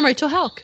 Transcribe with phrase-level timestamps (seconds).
[0.00, 0.62] I'm Rachel Halk.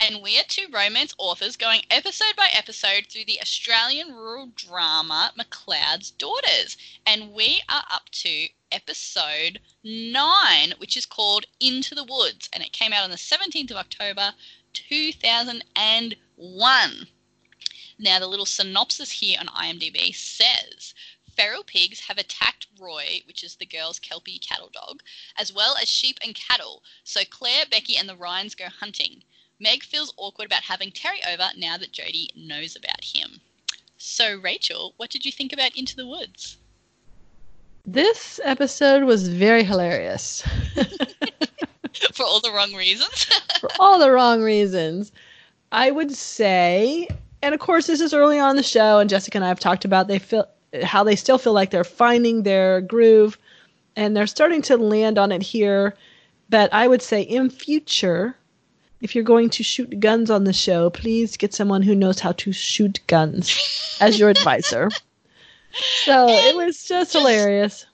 [0.00, 5.30] And we are two romance authors going episode by episode through the Australian rural drama
[5.38, 6.76] McLeod's Daughters.
[7.06, 12.48] And we are up to episode 9, which is called Into the Woods.
[12.52, 14.34] And it came out on the 17th of October
[14.72, 17.06] 2001.
[18.00, 20.92] Now, the little synopsis here on IMDb says
[21.36, 25.02] feral pigs have attacked Roy, which is the girl's Kelpie cattle dog,
[25.36, 26.82] as well as sheep and cattle.
[27.04, 29.22] So Claire, Becky, and the Ryans go hunting.
[29.60, 33.40] Meg feels awkward about having Terry over now that Jodie knows about him.
[33.98, 36.58] So, Rachel, what did you think about Into the Woods?
[37.86, 40.42] This episode was very hilarious.
[42.12, 43.24] For all the wrong reasons?
[43.60, 45.12] For all the wrong reasons.
[45.72, 47.08] I would say,
[47.42, 49.84] and of course, this is early on the show, and Jessica and I have talked
[49.84, 50.46] about they feel
[50.82, 53.38] how they still feel like they're finding their groove,
[53.94, 55.94] and they're starting to land on it here.
[56.48, 58.36] But I would say in future,
[59.00, 62.32] if you're going to shoot guns on the show, please get someone who knows how
[62.32, 64.90] to shoot guns as your advisor.
[66.04, 67.86] So And it was just hilarious.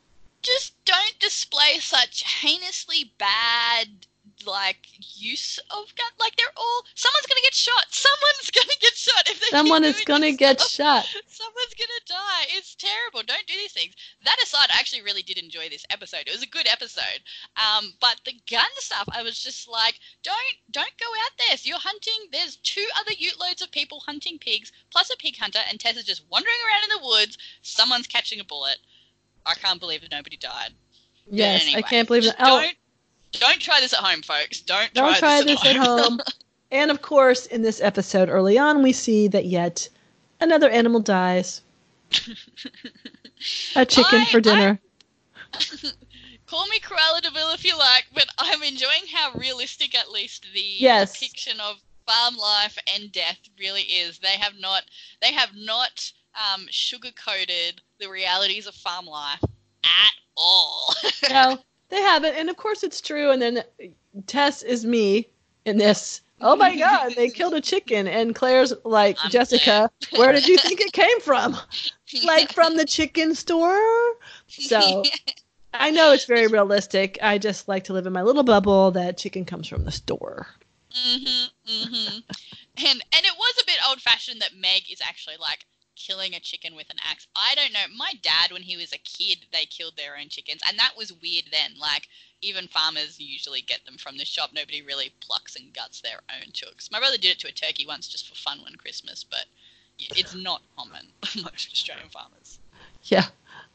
[0.43, 4.07] Just don't display such heinously bad
[4.47, 6.11] like use of gun.
[6.19, 7.85] Like they're all someone's gonna get shot.
[7.91, 11.07] Someone's gonna get shot if they Someone is to get stuff.
[11.07, 11.23] shot.
[11.27, 12.45] Someone's gonna die.
[12.57, 13.23] It's terrible.
[13.27, 13.95] Don't do these things.
[14.25, 16.25] That aside, I actually really did enjoy this episode.
[16.27, 17.21] It was a good episode.
[17.57, 20.37] Um, but the gun stuff, I was just like, don't
[20.71, 21.57] don't go out there.
[21.57, 22.29] So you're hunting.
[22.33, 26.05] There's two other ute loads of people hunting pigs, plus a pig hunter, and Tessa's
[26.05, 27.39] just wandering around in the woods.
[27.63, 28.79] Someone's catching a bullet.
[29.45, 30.75] I can't believe that nobody died.
[31.27, 32.37] Yes, Anyway, I can't believe that.
[32.41, 32.65] Oh,
[33.33, 34.61] Don't try this at home, folks.
[34.61, 36.21] Don't don't try, try this at home.
[36.71, 39.89] and of course, in this episode early on, we see that yet
[40.41, 41.63] another animal dies.
[43.77, 44.79] A chicken I- for dinner.
[46.47, 50.47] Call me Cruella de Vil if you like, but I'm enjoying how realistic, at least,
[50.53, 51.15] the Yes.
[51.15, 54.19] depiction of farm life and death really is.
[54.19, 54.83] They have not,
[55.23, 56.13] they have not
[56.55, 59.43] um, sugar-coated the realities of farm life
[59.85, 60.95] at all.
[61.31, 61.59] no,
[61.93, 62.35] they haven't.
[62.35, 63.31] And of course, it's true.
[63.31, 63.63] And then
[64.27, 65.29] Tess is me
[65.67, 66.23] in this.
[66.41, 68.09] Oh my God, they killed a chicken.
[68.09, 71.57] And Claire's like, I'm Jessica, where did you think it came from?
[72.27, 73.81] Like from the chicken store?
[74.47, 75.03] So
[75.73, 77.19] I know it's very realistic.
[77.23, 80.47] I just like to live in my little bubble that chicken comes from the store.
[80.95, 82.23] Mhm, mhm.
[82.77, 85.65] And and it was a bit old fashioned that Meg is actually like
[86.07, 87.27] killing a chicken with an axe.
[87.37, 87.87] I don't know.
[87.97, 91.13] My dad, when he was a kid, they killed their own chickens, and that was
[91.23, 91.73] weird then.
[91.79, 92.09] Like
[92.41, 94.51] even farmers usually get them from the shop.
[94.53, 96.91] Nobody really plucks and guts their own chooks.
[96.91, 99.47] My brother did it to a turkey once just for fun one Christmas, but
[99.99, 101.07] it's not common
[101.39, 102.59] amongst Australian farmers.
[103.05, 103.27] Yeah.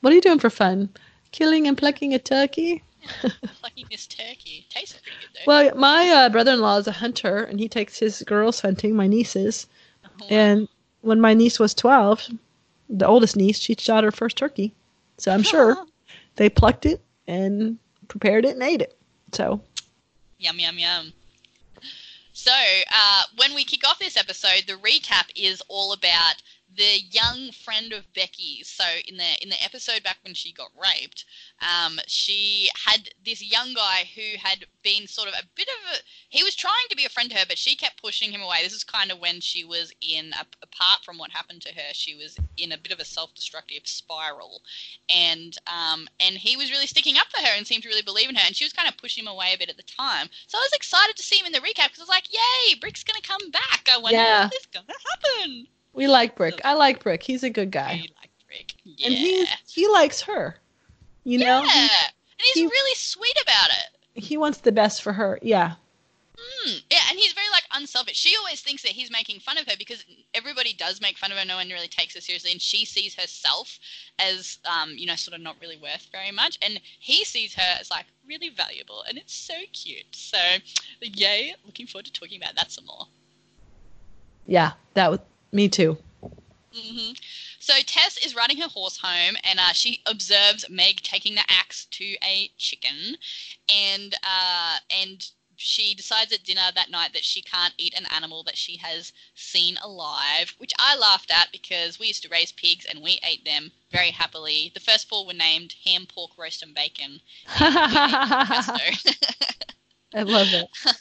[0.02, 0.90] What are you doing for fun?
[1.32, 2.84] Killing and plucking a turkey?
[3.62, 5.44] Plucking this turkey tastes pretty good though.
[5.48, 9.68] Well, my uh, brother-in-law is a hunter, and he takes his girls hunting, my nieces.
[10.30, 10.68] And
[11.02, 12.30] when my niece was 12,
[12.90, 14.74] the oldest niece, she shot her first turkey.
[15.18, 15.78] So I'm sure
[16.35, 17.78] they plucked it and
[18.08, 18.97] prepared it and ate it.
[19.34, 19.62] So,
[20.40, 21.13] Yum yum yum.
[22.34, 26.35] So, uh, when we kick off this episode, the recap is all about
[26.78, 28.62] the young friend of Becky.
[28.64, 31.26] So, in the in the episode back when she got raped,
[31.60, 35.98] um, she had this young guy who had been sort of a bit of a.
[36.30, 38.64] He was trying to be a friend to her, but she kept pushing him away.
[38.64, 41.94] This is kind of when she was in, a, apart from what happened to her,
[41.94, 44.62] she was in a bit of a self-destructive spiral,
[45.09, 48.30] and um, and he was really sticking up for her and seemed to really believe
[48.30, 50.30] in her, and she was kind of pushing him away a bit at the time.
[50.46, 52.76] So I was excited to see him in the recap because I was like, "Yay,
[52.76, 53.90] Brick's gonna come back!
[53.92, 54.50] I wonder Yeah.
[54.54, 56.62] is gonna happen." We like Brick.
[56.63, 57.24] I like Brick.
[57.24, 57.94] He's a good guy.
[57.96, 60.56] We like Brick, yeah, And he he likes her.
[61.24, 61.63] You know?
[61.63, 64.22] yeah, and he's he- really sweet about it.
[64.22, 65.40] He wants the best for her.
[65.41, 65.74] Yeah.
[66.66, 68.16] Mm, yeah, and he's very like unselfish.
[68.16, 70.05] She always thinks that he's making fun of her because
[70.35, 71.46] everybody does make fun of her.
[71.46, 73.79] No one really takes her seriously, and she sees herself
[74.20, 77.78] as, um, you know, sort of not really worth very much, and he sees her
[77.79, 80.05] as like really valuable, and it's so cute.
[80.11, 80.38] So,
[81.02, 81.55] yay!
[81.66, 83.08] Looking forward to talking about that some more.
[84.46, 84.73] Yeah.
[84.94, 85.20] That was
[85.52, 85.97] me too.
[86.73, 87.11] hmm
[87.59, 91.85] So Tess is riding her horse home, and uh, she observes Meg taking the axe
[91.91, 93.17] to a chicken,
[93.70, 95.28] and uh, and
[95.58, 99.11] she decides at dinner that night that she can't eat an animal that she has
[99.34, 103.44] seen alive, which I laughed at because we used to raise pigs and we ate
[103.44, 104.72] them very happily.
[104.73, 107.22] The first four were named ham, pork, roast, and bacon.
[107.47, 109.11] Pesto.
[110.16, 110.68] I love it.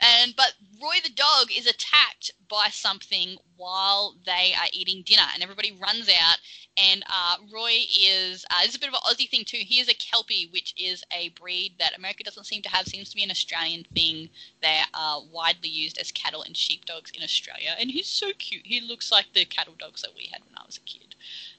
[0.00, 5.42] and but Roy the dog is attacked by something while they are eating dinner, and
[5.42, 6.38] everybody runs out.
[6.76, 9.58] And uh, Roy is uh, it's a bit of an Aussie thing too.
[9.60, 12.86] He is a kelpie, which is a breed that America doesn't seem to have.
[12.86, 14.28] Seems to be an Australian thing.
[14.60, 18.66] They are widely used as cattle and sheep dogs in Australia, and he's so cute.
[18.66, 21.14] He looks like the cattle dogs that we had when I was a kid.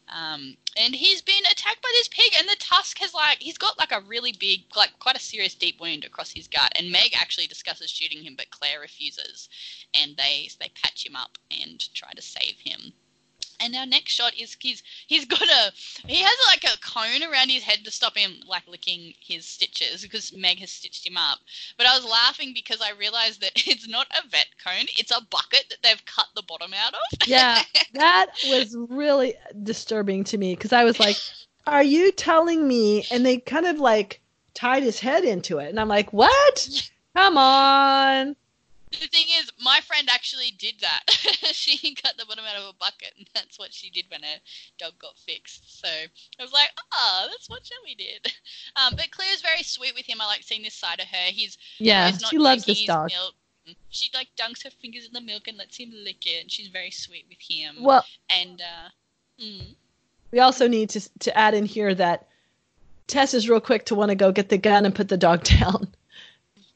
[0.09, 3.79] Um, and he's been attacked by this pig, and the tusk has like he's got
[3.79, 6.71] like a really big, like quite a serious deep wound across his gut.
[6.75, 9.49] And Meg actually discusses shooting him, but Claire refuses,
[9.93, 12.93] and they they patch him up and try to save him.
[13.59, 15.71] And our next shot is he's he's got a
[16.07, 20.01] he has like a cone around his head to stop him like licking his stitches
[20.01, 21.39] because Meg has stitched him up.
[21.77, 25.21] But I was laughing because I realized that it's not a vet cone; it's a
[25.29, 26.99] bucket that they've cut the bottom out of.
[27.27, 27.63] Yeah,
[27.93, 31.15] that was really disturbing to me because I was like,
[31.65, 34.19] "Are you telling me?" And they kind of like
[34.53, 36.89] tied his head into it, and I'm like, "What?
[37.15, 38.35] Come on!"
[38.99, 41.03] The thing is, my friend actually did that.
[41.51, 44.39] she cut the bottom out of a bucket, and that's what she did when her
[44.77, 45.81] dog got fixed.
[45.81, 48.31] So I was like, oh, that's what Shelly did.
[48.75, 50.19] Um, but Claire's very sweet with him.
[50.19, 51.27] I like seeing this side of her.
[51.27, 53.11] He's Yeah, he's not she loves this dog.
[53.11, 53.35] Milk.
[53.89, 56.69] She like dunks her fingers in the milk and lets him lick it, and she's
[56.69, 57.83] very sweet with him.
[57.83, 59.75] Well, and uh, mm,
[60.31, 62.27] we also need to to add in here that
[63.05, 65.43] Tess is real quick to want to go get the gun and put the dog
[65.59, 65.92] down.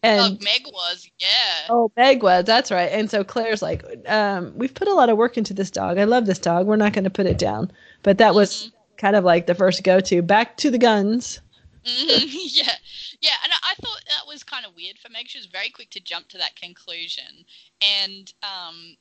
[0.08, 1.68] Oh, And Meg was, yeah.
[1.70, 2.90] oh, Meg was that's right.
[2.92, 5.98] And so Claire's like, um, "We've put a lot of work into this dog.
[5.98, 6.66] I love this dog.
[6.68, 7.72] We're not going to put it down."
[8.04, 8.72] But that was Mhm.
[8.98, 10.22] kind of like the first go to.
[10.22, 11.42] Back to the guns.
[11.86, 12.76] Mhm, yeah,
[13.22, 15.28] yeah, and I I thought that was kind of weird for Meg.
[15.30, 17.46] She was very quick to jump to that conclusion,
[17.82, 18.98] and um,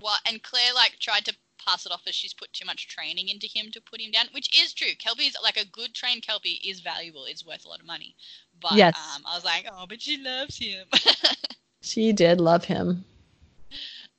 [0.00, 1.34] well, and Claire like tried to
[1.66, 4.26] pass it off as she's put too much training into him to put him down,
[4.32, 4.94] which is true.
[4.98, 7.24] Kelpie's like a good trained Kelpie is valuable.
[7.24, 8.14] It's worth a lot of money.
[8.60, 8.96] But Yes.
[9.14, 10.86] um, I was like, oh, but she loves him.
[11.82, 13.04] She did love him.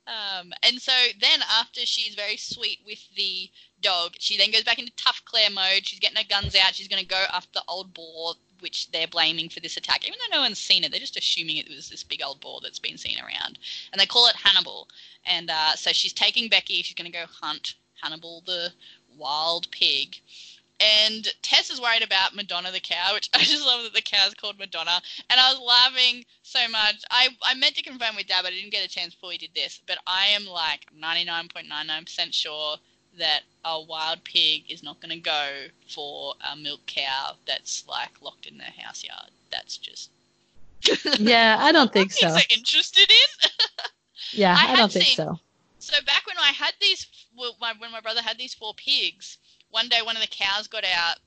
[0.06, 3.50] Um, and so then after she's very sweet with the
[3.82, 5.84] dog, she then goes back into tough Claire mode.
[5.86, 6.74] She's getting her guns out.
[6.74, 10.06] She's going to go after the old boar, which they're blaming for this attack.
[10.06, 12.60] Even though no one's seen it, they're just assuming it was this big old boar
[12.62, 13.58] that's been seen around.
[13.92, 14.88] And they call it Hannibal.
[15.26, 16.82] And uh, so she's taking Becky.
[16.82, 18.72] She's going to go hunt Hannibal the
[19.16, 20.16] wild pig.
[20.80, 24.34] And Tess is worried about Madonna the cow, which I just love that the cow's
[24.34, 25.00] called Madonna.
[25.28, 27.04] And I was laughing so much.
[27.10, 29.38] I, I meant to confirm with Dad, but I didn't get a chance before we
[29.38, 29.80] did this.
[29.86, 32.76] But I am like 99.99% sure
[33.18, 38.10] that a wild pig is not going to go for a milk cow that's like
[38.22, 39.30] locked in their house yard.
[39.50, 40.10] That's just.
[41.18, 42.28] Yeah, I don't think so.
[42.28, 43.50] are interested in.
[44.32, 45.40] Yeah, I I, don't have think seen- so.
[45.80, 47.52] So back when I had these, when
[47.92, 49.38] my brother had these four pigs,
[49.70, 51.18] one day one of the cows got out,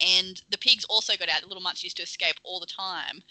[0.00, 1.40] and the pigs also got out.
[1.42, 3.22] The little mutts used to escape all the time,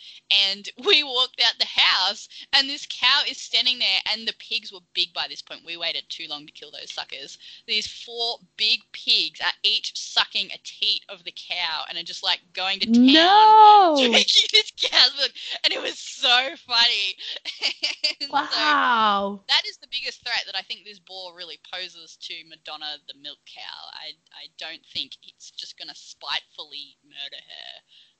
[0.50, 4.72] and we walked out the house, and this cow is standing there, and the pigs
[4.72, 5.62] were big by this point.
[5.66, 7.38] We waited too long to kill those suckers.
[7.68, 12.24] These four big pigs are each sucking a teat of the cow, and are just
[12.24, 13.96] like going to town No.
[14.00, 15.32] drinking this cow's milk,
[15.64, 17.16] and it was so funny.
[18.22, 19.42] And so- Wow.
[19.48, 23.14] that is the biggest threat that I think this boar really poses to Madonna the
[23.22, 23.90] milk cow.
[23.94, 26.61] I, I don't think it's just going to spitefully
[27.04, 27.72] murder her.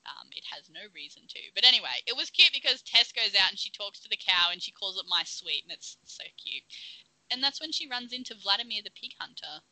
[0.04, 1.38] Um, it has no reason to.
[1.54, 4.50] But anyway, it was cute because Tess goes out and she talks to the cow
[4.50, 6.64] and she calls it my sweet, and it's so cute.
[7.30, 9.62] And that's when she runs into Vladimir the pig hunter.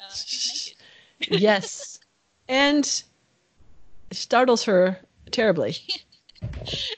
[0.00, 0.74] Uh, who's
[1.20, 1.40] naked.
[1.40, 2.00] yes.
[2.48, 3.02] And
[4.10, 4.98] startles her
[5.30, 5.76] terribly.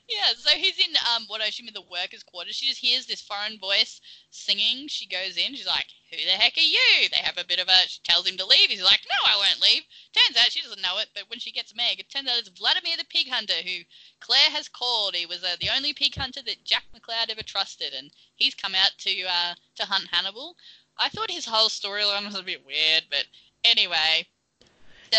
[0.08, 2.56] Yeah, so he's in um what I assume are the workers' quarters.
[2.56, 4.87] She just hears this foreign voice singing.
[4.88, 5.54] She goes in.
[5.54, 7.88] She's like, "Who the heck are you?" They have a bit of a.
[7.88, 8.70] She tells him to leave.
[8.70, 9.82] He's like, "No, I won't leave."
[10.12, 12.49] Turns out she doesn't know it, but when she gets Meg, it turns out it's
[12.50, 13.84] Vladimir the pig hunter who
[14.20, 15.16] Claire has called.
[15.16, 18.75] He was uh, the only pig hunter that Jack McLeod ever trusted, and he's come
[18.75, 20.56] out to uh to hunt Hannibal.
[20.99, 23.26] I thought his whole storyline was a bit weird, but
[23.64, 24.26] anyway.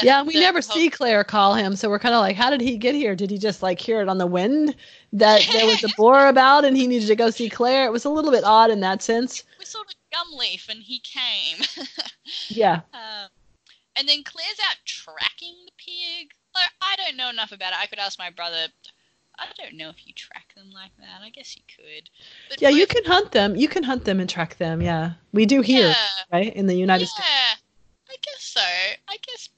[0.01, 2.77] Yeah, we never see Claire call him, so we're kind of like, how did he
[2.77, 3.15] get here?
[3.15, 4.75] Did he just like hear it on the wind
[5.11, 7.85] that there was a boar about and he needed to go see Claire?
[7.85, 9.43] It was a little bit odd in that sense.
[9.59, 11.65] We saw the gum leaf, and he came.
[12.47, 12.81] Yeah.
[12.93, 13.29] Um,
[13.95, 16.31] and then Claire's out tracking the pig.
[16.55, 17.79] Like, I don't know enough about it.
[17.79, 18.67] I could ask my brother.
[19.37, 21.21] I don't know if you track them like that.
[21.21, 22.09] I guess you could.
[22.49, 23.55] But Yeah, you can hunt them.
[23.55, 24.81] You can hunt them and track them.
[24.81, 25.13] Yeah.
[25.31, 25.95] We do here, Yeah,
[26.31, 26.55] right?
[26.55, 27.27] In the United States.
[27.27, 28.61] yeah, I guess so.
[28.61, 29.49] I guess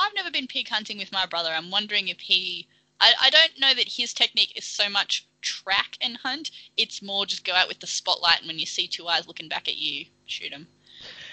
[0.00, 1.50] I've never been pig hunting with my brother.
[1.50, 2.66] I'm wondering if he.
[3.00, 6.50] I, I don't know that his technique is so much track and hunt.
[6.76, 9.48] It's more just go out with the spotlight, and when you see two eyes looking
[9.48, 10.66] back at you, shoot them.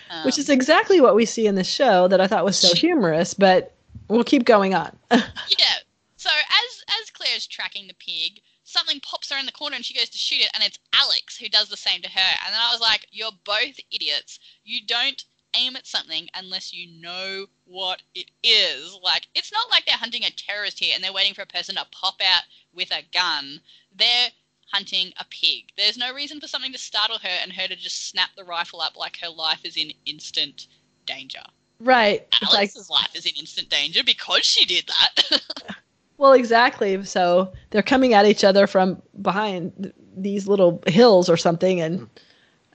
[0.09, 2.73] Um, Which is exactly what we see in the show that I thought was so
[2.75, 3.75] humorous, but
[4.07, 4.97] we'll keep going on.
[5.11, 5.75] Yeah.
[6.17, 10.09] So as as Claire's tracking the pig, something pops around the corner and she goes
[10.09, 12.35] to shoot it, and it's Alex who does the same to her.
[12.45, 14.39] And then I was like, you're both idiots.
[14.63, 15.23] You don't
[15.57, 18.97] aim at something unless you know what it is.
[19.03, 21.75] Like, it's not like they're hunting a terrorist here and they're waiting for a person
[21.75, 23.59] to pop out with a gun.
[23.95, 24.29] They're
[24.71, 25.65] hunting a pig.
[25.77, 28.81] There's no reason for something to startle her and her to just snap the rifle
[28.81, 30.67] up like her life is in instant
[31.05, 31.43] danger.
[31.79, 32.27] Right.
[32.41, 35.41] It's like, Alex's life is in instant danger because she did that.
[36.17, 37.03] well, exactly.
[37.03, 42.09] So they're coming at each other from behind these little hills or something, and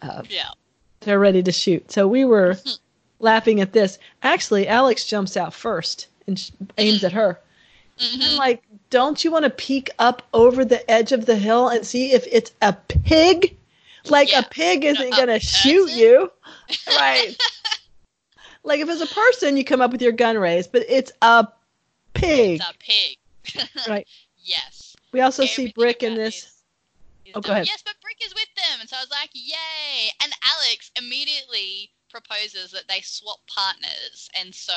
[0.00, 0.50] uh, yeah.
[1.04, 1.90] They're ready to shoot.
[1.90, 2.56] So we were
[3.20, 3.98] laughing at this.
[4.22, 7.38] Actually, Alex jumps out first and aims at her.
[8.00, 8.38] I'm Mhm.
[8.38, 12.12] like, don't you want to peek up over the edge of the hill and see
[12.12, 13.56] if it's a pig?
[14.06, 14.40] Like Yeah.
[14.40, 15.98] a pig isn't a gonna shoot person?
[15.98, 16.32] you,
[16.88, 17.36] right?
[18.64, 21.46] like if it's a person, you come up with your gun raised, but it's a
[22.14, 23.68] pig, It's a pig.
[23.88, 24.06] right?
[24.42, 24.96] yes.
[25.12, 26.51] We also see Brick in this.
[27.34, 27.66] Oh, go ahead.
[27.66, 31.90] Yes, but Brick is with them, and so I was like, "Yay!" And Alex immediately
[32.08, 34.74] proposes that they swap partners, and so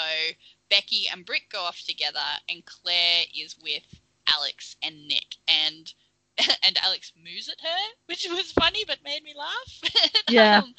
[0.70, 2.20] Becky and Brick go off together,
[2.50, 3.84] and Claire is with
[4.28, 5.94] Alex and Nick, and
[6.64, 9.82] and Alex moos at her, which was funny but made me laugh.
[10.30, 10.60] Yeah.
[10.60, 10.74] Um,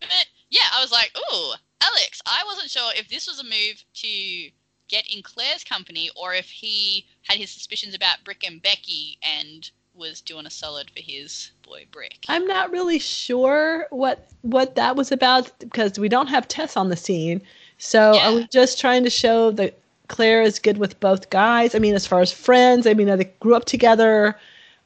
[0.00, 3.84] but yeah, I was like, "Ooh, Alex!" I wasn't sure if this was a move
[3.94, 4.50] to
[4.88, 9.70] get in Claire's company or if he had his suspicions about Brick and Becky and
[9.94, 12.24] was doing a solid for his boy Brick.
[12.28, 16.88] I'm not really sure what what that was about because we don't have Tess on
[16.88, 17.42] the scene.
[17.78, 18.30] So Yeah.
[18.30, 21.74] are we just trying to show that Claire is good with both guys?
[21.74, 24.38] I mean, as far as friends, I mean, they grew up together,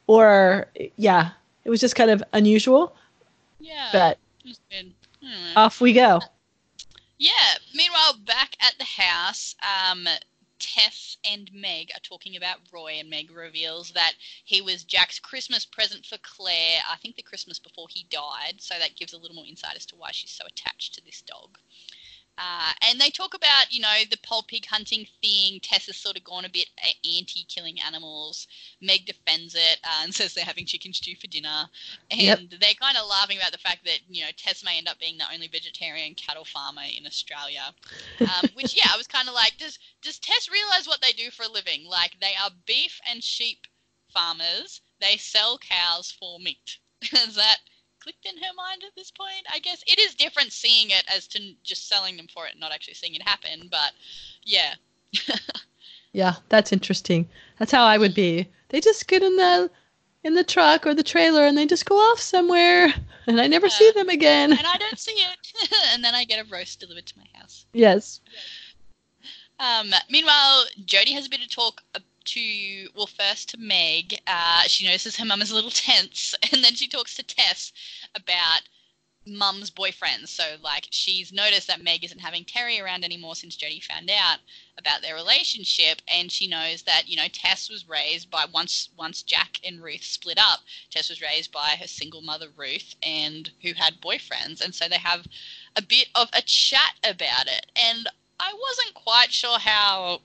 [0.07, 1.31] or yeah,
[1.63, 2.95] it was just kind of unusual.
[3.59, 4.93] yeah, But it was good.
[5.21, 5.61] I don't know.
[5.61, 6.21] off we go.
[7.17, 7.31] Yeah.
[7.73, 10.07] Meanwhile, back at the house, um,
[10.67, 15.65] Tess and Meg are talking about Roy, and Meg reveals that he was Jack's Christmas
[15.65, 16.81] present for Claire.
[16.89, 19.85] I think the Christmas before he died, so that gives a little more insight as
[19.87, 21.57] to why she's so attached to this dog.
[22.37, 25.59] Uh, and they talk about, you know, the pole pig hunting thing.
[25.61, 26.67] Tess has sort of gone a bit
[27.05, 28.47] anti-killing animals.
[28.81, 31.65] Meg defends it uh, and says they're having chicken stew for dinner.
[32.11, 32.39] And Yep.
[32.59, 35.17] they're kind of laughing about the fact that, you know, Tess may end up being
[35.17, 37.73] the only vegetarian cattle farmer in Australia.
[38.23, 41.31] Um, which, yeah, I was kind of like, does, does Tess realize what they do
[41.31, 41.85] for a living?
[41.85, 43.67] Like, they are beef and sheep
[44.09, 44.81] farmers.
[44.99, 46.79] They sell cows for meat.
[47.13, 47.59] Is that
[48.07, 49.45] clicked in her mind at this point?
[49.53, 52.59] I guess it is different seeing it as to just selling them for it and
[52.61, 53.67] not actually seeing it happen.
[53.69, 53.91] But
[54.43, 54.75] yeah,
[56.13, 57.27] Yeah, that's interesting.
[57.59, 58.47] That's how I would be.
[58.69, 59.69] They just get in the
[60.23, 62.93] in the truck or the trailer and they just go off somewhere
[63.27, 64.51] and I never see them again.
[64.51, 67.65] and I don't see it, and then I get a roast delivered to my house.
[67.73, 68.21] Yes.
[69.59, 74.19] Um, meanwhile, Jodie has a bit of talk uh, to, well, first to Meg.
[74.27, 77.73] Uh, she notices her mum is a little tense, and then she talks to Tess
[78.15, 78.61] about
[79.27, 80.29] mum's boyfriends.
[80.29, 84.39] So, like, she's noticed that Meg isn't having Terry around anymore since Jodie found out
[84.77, 89.21] about their relationship, and she knows that, you know, Tess was raised by once once
[89.21, 90.61] Jack and Ruth split up.
[90.89, 94.97] Tess was raised by her single mother Ruth, and who had boyfriends, and so they
[94.97, 95.27] have
[95.75, 97.65] a bit of a chat about it.
[97.75, 98.07] And
[98.39, 100.21] I wasn't quite sure how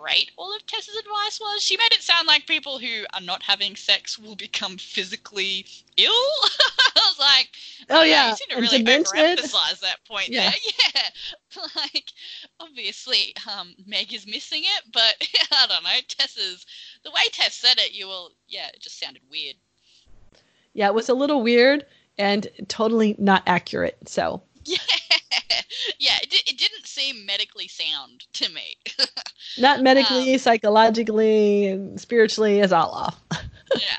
[0.00, 1.62] great all of Tess's advice was.
[1.62, 6.10] She made it sound like people who are not having sex will become physically ill.
[6.12, 7.48] I was like,
[7.90, 8.30] Oh yeah, yeah.
[8.30, 10.50] you seem to really overemphasize that point Yeah.
[10.50, 10.52] there.
[10.94, 12.04] Yeah, like
[12.60, 15.14] obviously um, Meg is missing it, but
[15.52, 15.90] I don't know.
[16.08, 16.66] Tess's
[17.04, 18.30] the way Tess said it, you will.
[18.48, 19.56] Yeah, it just sounded weird.
[20.74, 21.86] Yeah, it was a little weird
[22.18, 23.96] and totally not accurate.
[24.06, 24.42] So
[25.48, 25.60] Yeah,
[25.98, 26.16] yeah.
[26.22, 28.76] It, it didn't seem medically sound to me.
[29.58, 33.16] not medically, psychologically, and spiritually as Allah.
[33.74, 33.98] yeah.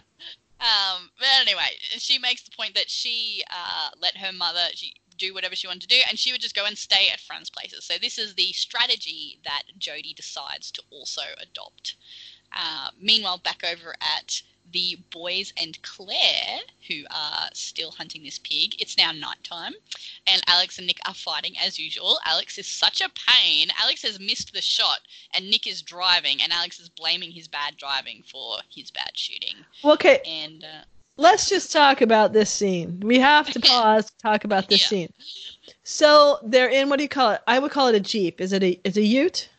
[0.59, 5.33] Um, but anyway, she makes the point that she uh, let her mother she do
[5.33, 7.85] whatever she wanted to do, and she would just go and stay at friends' places.
[7.85, 11.95] So this is the strategy that Jodie decides to also adopt.
[12.55, 18.75] Uh, meanwhile, back over at the boys and Claire, who are still hunting this pig,
[18.81, 19.73] it's now nighttime,
[20.27, 22.19] and Alex and Nick are fighting as usual.
[22.25, 23.69] Alex is such a pain.
[23.81, 24.99] Alex has missed the shot,
[25.33, 29.55] and Nick is driving, and Alex is blaming his bad driving for his bad shooting.
[29.83, 30.83] Okay, And uh,
[31.17, 32.99] let's just talk about this scene.
[33.01, 34.87] We have to pause to talk about this Yeah.
[34.87, 35.13] scene.
[35.83, 37.41] So they're in what do you call it?
[37.47, 38.41] I would call it a jeep.
[38.41, 38.79] Is it a?
[38.83, 39.49] It's a Ute,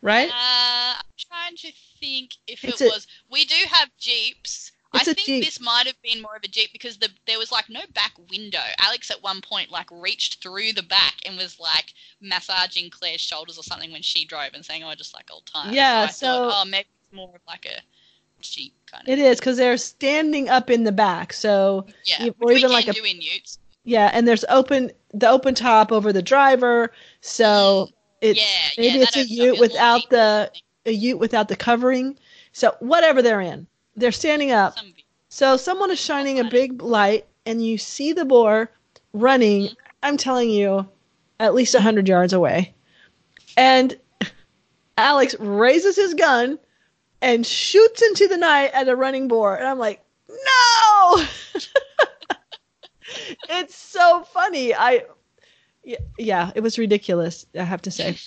[0.00, 0.28] right?
[0.28, 1.72] Uh, I'm trying to
[2.02, 3.06] think if It's it a- was.
[3.30, 4.72] We do have jeeps.
[4.94, 5.42] I think Jeep.
[5.42, 8.12] this might have been more of a jeep because the there was like no back
[8.30, 8.58] window.
[8.78, 13.56] Alex at one point like reached through the back and was like massaging Claire's shoulders
[13.58, 16.10] or something when she drove and saying, "Oh, I just like old times." Yeah, I
[16.10, 17.80] so- thought, oh, maybe it's more of like a
[18.42, 19.08] jeep kind of.
[19.08, 21.32] It is because they're standing up in the back.
[21.32, 23.60] So yeah, which or even like a- do in Utes.
[23.84, 26.92] yeah, and there's open the open top over the driver.
[27.22, 27.88] So
[28.20, 28.44] it's yeah,
[28.82, 32.16] maybe yeah, it's a ute without the jeep a ute without the covering.
[32.52, 34.76] So whatever they're in, they're standing up.
[35.28, 38.70] So someone is shining a big light, and you see the boar
[39.12, 39.68] running.
[39.68, 39.76] Mhm.
[40.02, 40.86] I'm telling you,
[41.40, 42.74] at least hundred yards away,
[43.56, 43.98] and
[44.98, 46.58] Alex raises his gun
[47.22, 51.24] and shoots into the night at a running boar, and I'm like, no!
[53.48, 54.74] it's so funny.
[54.74, 55.04] I,
[55.84, 57.46] yeah, yeah, it was ridiculous.
[57.58, 58.16] I have to say.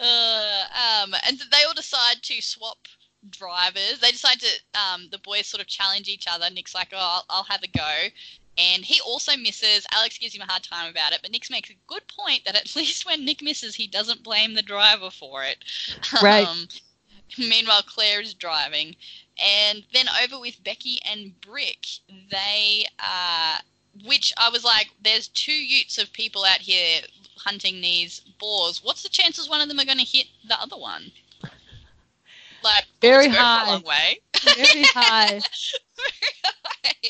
[0.00, 0.64] Uh,
[1.02, 2.78] um, and they all decide to swap
[3.28, 3.98] drivers.
[4.00, 6.48] They decide to, um, the boys sort of challenge each other.
[6.50, 8.08] Nick's like, oh, I'll, I'll have a go.
[8.58, 9.86] And he also misses.
[9.92, 12.56] Alex gives him a hard time about it, but Nick makes a good point that
[12.56, 15.64] at least when Nick misses, he doesn't blame the driver for it.
[16.22, 16.46] Right.
[16.46, 16.68] Um,
[17.38, 18.96] meanwhile, Claire is driving.
[19.42, 21.86] And then over with Becky and Brick,
[22.30, 23.58] they, uh,
[24.04, 27.00] which I was like, there's two utes of people out here
[27.44, 28.82] hunting these boars.
[28.82, 31.10] What's the chances one of them are going to hit the other one?
[32.62, 33.66] Like Very high.
[33.66, 34.20] long way.
[34.56, 35.40] Very high.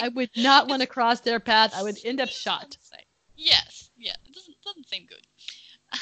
[0.01, 1.73] I would not want to cross their path.
[1.75, 2.77] I would end up shot.
[3.37, 5.27] Yes, yeah, it doesn't doesn't seem good.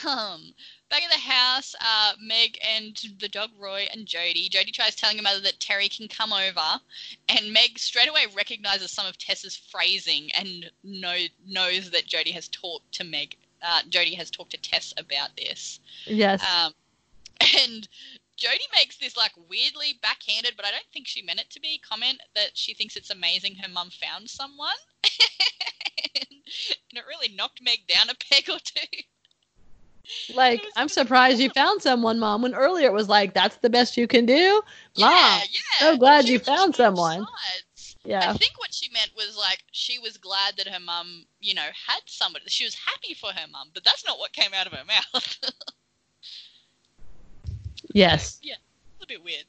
[0.07, 0.53] Um,
[0.91, 4.51] back at the house, uh, Meg and the dog Roy and Jodie.
[4.51, 6.81] Jodie tries telling her mother that Terry can come over,
[7.31, 11.17] and Meg straight away recognizes some of Tess's phrasing and know,
[11.47, 13.37] knows that Jodie has talked to Meg.
[13.63, 15.81] Uh, Jodie has talked to Tess about this.
[16.07, 16.43] Yes.
[16.43, 16.73] Um,
[17.41, 17.89] and
[18.39, 21.81] Jodie makes this like weirdly backhanded, but I don't think she meant it to be
[21.87, 24.77] comment that she thinks it's amazing her mum found someone.
[25.05, 26.41] and
[26.93, 30.35] it really knocked Meg down a peg or two.
[30.35, 33.97] like, I'm surprised you found someone, Mom, when earlier it was like, that's the best
[33.97, 34.63] you can do?
[34.95, 35.79] Yeah, Mom, yeah.
[35.81, 37.27] so glad She you found someone.
[38.05, 38.31] Yeah.
[38.31, 41.69] I think what she meant was like she was glad that her mum, you know,
[41.87, 42.45] had somebody.
[42.49, 45.39] She was happy for her mum, but that's not what came out of her mouth.
[47.93, 48.39] Yes.
[48.95, 49.45] it's a bit weird.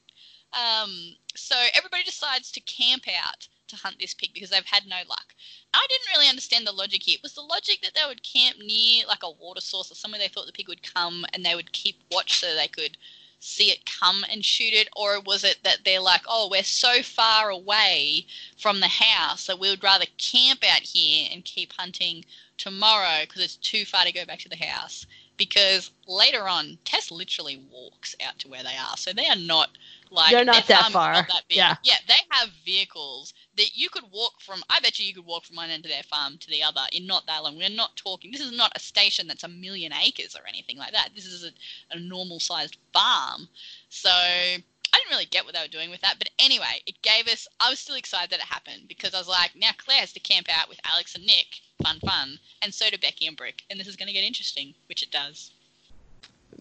[0.52, 4.96] Um, so everybody decides to camp out to hunt this pig because they've had no
[5.08, 5.34] luck.
[5.72, 7.16] I didn't really understand the logic here.
[7.16, 10.18] It Was the logic that they would camp near like a water source or somewhere
[10.18, 12.96] they thought the pig would come and they would keep watch so they could
[13.40, 14.88] see it come and shoot it?
[14.94, 18.26] Or was it that they're like, oh, we're so far away
[18.58, 22.24] from the house that we would rather camp out here and keep hunting
[22.58, 25.06] tomorrow because it's too far to go back to the house?
[25.36, 28.96] Because later on, Tess literally walks out to where they are.
[28.96, 29.70] So they are not
[30.10, 31.14] like They're not that farm is not far.
[31.14, 31.56] that big.
[31.56, 31.76] Yeah.
[31.82, 34.62] Yeah, they have vehicles that you could walk from.
[34.70, 36.80] I bet you you could walk from one end of their farm to the other
[36.92, 37.58] in not that long.
[37.58, 38.30] We're not talking.
[38.30, 41.10] This is not a station that's a million acres or anything like that.
[41.14, 41.50] This is a,
[41.94, 43.48] a normal sized farm.
[43.90, 44.58] So I
[44.94, 46.14] didn't really get what they were doing with that.
[46.18, 47.46] But anyway, it gave us.
[47.60, 50.20] I was still excited that it happened because I was like, now Claire has to
[50.20, 51.60] camp out with Alex and Nick.
[51.82, 52.38] Fun, fun.
[52.62, 53.62] And so do Becky and Brick.
[53.68, 55.50] And this is going to get interesting, which it does.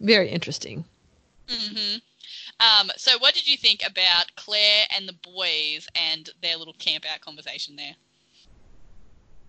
[0.01, 0.83] Very interesting.
[1.49, 1.99] hmm
[2.59, 7.05] Um, so, what did you think about Claire and the boys and their little camp
[7.11, 7.95] out conversation there?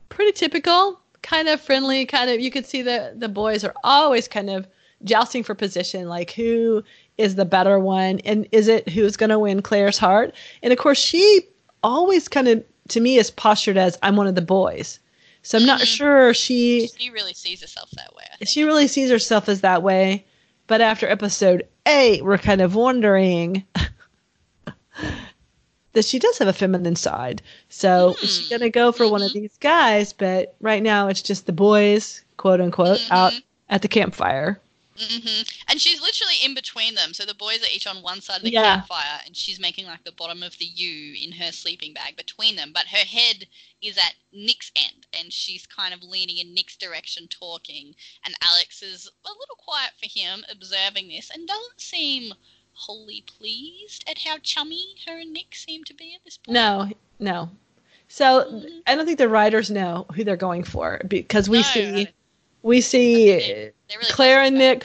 [0.08, 4.28] Pretty typical, kind of friendly, kind of you could see the the boys are always
[4.28, 4.66] kind of
[5.04, 6.84] jousting for position, like who
[7.18, 10.34] is the better one and is it who's going to win Claire's heart?
[10.62, 11.42] And of course, she
[11.82, 14.98] always kind of to me is postured as I'm one of the boys.
[15.42, 15.86] So I'm not Mhm.
[15.86, 18.24] sure she She really sees herself that way.
[18.46, 20.24] She really sees herself as that way.
[20.70, 23.64] But after episode eight, we're kind of wondering
[25.94, 27.42] that she does have a feminine side.
[27.68, 28.50] So is she Hmm.
[28.50, 30.12] going to go for one of these guys?
[30.12, 33.42] But right now, it's just the boys, quote unquote, out Mhm.
[33.68, 34.60] at the campfire.
[35.00, 37.14] Hmm And she's literally in between them.
[37.14, 38.52] So the boys are each on one side of the Yeah.
[38.52, 42.56] campfire, and she's making like the bottom of the U in her sleeping bag between
[42.56, 42.72] them.
[42.72, 43.46] But her head
[43.80, 47.94] is at Nick's end, and she's kind of leaning in Nick's direction, talking.
[48.24, 52.34] And Alex is a little quiet for him, observing this, and doesn't seem
[52.72, 56.54] wholly pleased at how chummy her and Nick seem to be at this point.
[56.54, 57.50] No, no.
[58.08, 58.82] So Mhm.
[58.86, 62.08] I don't think the writers know who they're going for because we No, see
[62.62, 64.84] we see really Claire and Nick,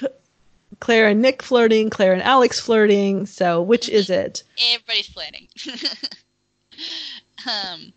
[0.80, 3.26] Claire and Nick flirting, Claire and Alex flirting.
[3.26, 4.44] So which is it?
[4.74, 5.48] Everybody's flirting.
[7.48, 7.94] um,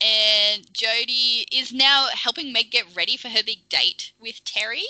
[0.00, 4.84] and Jodie is now helping Meg get ready for her big date with Terry.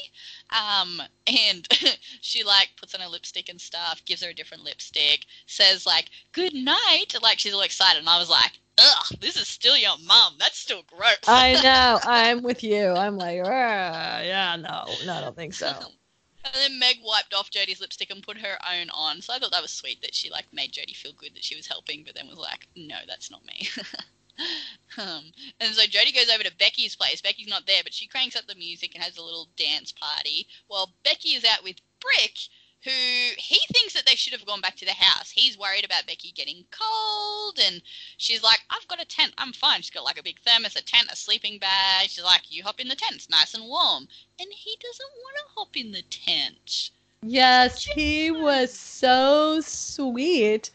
[0.50, 1.68] Um, and
[2.20, 6.10] she like puts on her lipstick and stuff, gives her a different lipstick, says like
[6.32, 8.00] "good night," like she's all excited.
[8.00, 10.34] And I was like, "Ugh, this is still your mom.
[10.38, 12.00] That's still gross." I know.
[12.02, 12.88] I'm with you.
[12.88, 15.72] I'm like, "Ah, yeah, no, no, I don't think so.
[16.44, 19.22] And then Meg wiped off Jodie's lipstick and put her own on.
[19.22, 21.56] So I thought that was sweet that she like made Jodie feel good that she
[21.56, 23.66] was helping, but then was like, no, that's not me.
[24.98, 27.22] um, and so Jodie goes over to Becky's place.
[27.22, 30.46] Becky's not there, but she cranks up the music and has a little dance party.
[30.66, 32.36] While Becky is out with Brick,
[32.84, 32.90] who
[33.38, 35.30] he thinks that they should have gone back to the house.
[35.30, 37.80] He's worried about Becky getting cold, and
[38.18, 39.32] she's like, I've got a tent.
[39.38, 39.80] I'm fine.
[39.80, 42.10] She's got like a big thermos, a tent, a sleeping bag.
[42.10, 43.16] She's like, You hop in the tent.
[43.16, 44.06] It's nice and warm.
[44.38, 46.90] And he doesn't want to hop in the tent.
[47.22, 50.70] Yes, he was so sweet.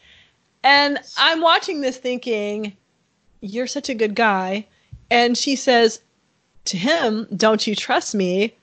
[0.64, 2.76] And I'm watching this thinking,
[3.42, 4.66] You're such a good guy.
[5.12, 6.02] And she says
[6.66, 8.56] to him, Don't you trust me?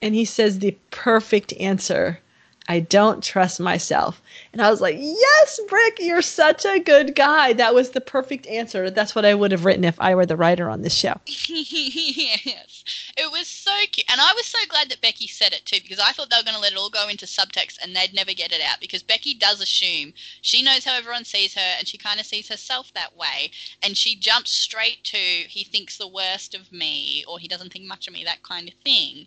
[0.00, 2.20] And he says the perfect answer
[2.68, 4.22] I don't trust myself.
[4.52, 7.52] And I was like, Yes, Brick, you're such a good guy.
[7.52, 8.90] That was the perfect answer.
[8.90, 11.20] That's what I would have written if I were the writer on this show.
[11.26, 12.84] yes.
[13.16, 14.10] It was so cute.
[14.10, 16.44] And I was so glad that Becky said it too, because I thought they were
[16.44, 18.80] going to let it all go into subtext and they'd never get it out.
[18.80, 22.48] Because Becky does assume she knows how everyone sees her and she kind of sees
[22.48, 23.50] herself that way.
[23.82, 27.86] And she jumps straight to, he thinks the worst of me or he doesn't think
[27.86, 29.26] much of me, that kind of thing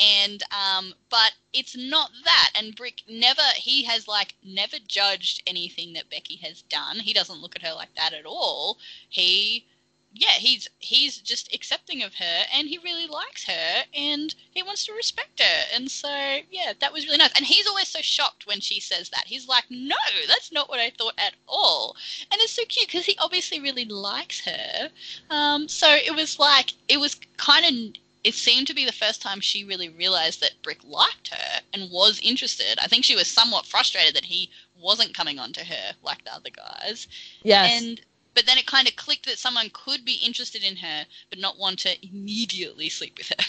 [0.00, 2.50] and um, but it's not that.
[2.54, 6.98] And Brick never he has like never judged anything that Becky has done.
[7.00, 8.78] He doesn't look at her like that at all.
[9.08, 9.66] He
[10.12, 14.84] yeah, he's he's just accepting of her and he really likes her and he wants
[14.86, 15.64] to respect her.
[15.74, 16.08] And so
[16.50, 17.36] yeah, that was really nice.
[17.36, 19.26] And he's always so shocked when she says that.
[19.26, 21.96] He's like, "No, that's not what I thought at all."
[22.32, 24.90] And it's so cute because he obviously really likes her.
[25.30, 29.22] Um, so it was like it was kind of it seemed to be the first
[29.22, 32.78] time she really realized that Brick liked her and was interested.
[32.82, 36.34] I think she was somewhat frustrated that he wasn't coming on to her like the
[36.34, 37.08] other guys.
[37.42, 37.82] Yes.
[37.82, 38.00] And
[38.34, 41.58] but then it kind of clicked that someone could be interested in her but not
[41.58, 43.44] want to immediately sleep with her.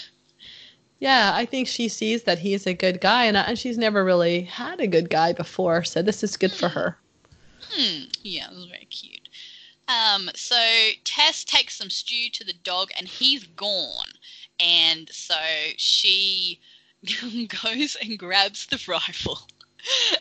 [1.00, 4.44] Yeah, I think she sees that he's a good guy, and, and she's never really
[4.44, 6.96] had a good guy before, so this is good for her.
[7.72, 8.04] Hmm.
[8.22, 9.28] Yeah, it was very cute.
[9.88, 10.56] Um, so
[11.04, 14.10] Tess takes some stew to the dog, and he's gone
[14.62, 15.36] and so
[15.78, 16.60] she
[17.64, 19.40] goes and grabs the rifle.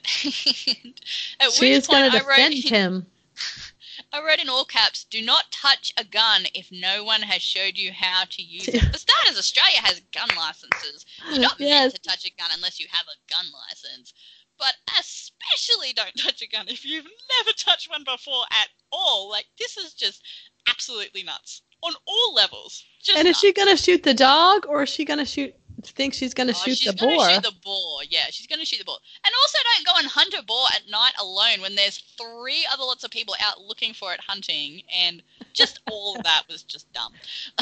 [0.04, 3.06] She's going to defend him.
[4.12, 7.76] I wrote in all caps, do not touch a gun if no one has showed
[7.76, 8.80] you how to use it.
[8.92, 11.06] For starters, Australia has gun licenses.
[11.30, 11.92] You're not yes.
[11.92, 14.14] meant to touch a gun unless you have a gun license.
[14.58, 19.30] But especially don't touch a gun if you've never touched one before at all.
[19.30, 20.22] Like, this is just
[20.66, 22.84] absolutely nuts on all levels.
[23.02, 25.54] Just and is she gonna shoot the dog, or is she gonna shoot?
[25.82, 27.30] Think she's gonna oh, shoot she's the gonna boar?
[27.30, 28.00] Shoot the boar.
[28.08, 28.98] Yeah, she's gonna shoot the boar.
[29.24, 32.82] And also, don't go and hunt a boar at night alone when there's three other
[32.82, 35.22] lots of people out looking for it hunting, and
[35.54, 37.12] just all of that was just dumb.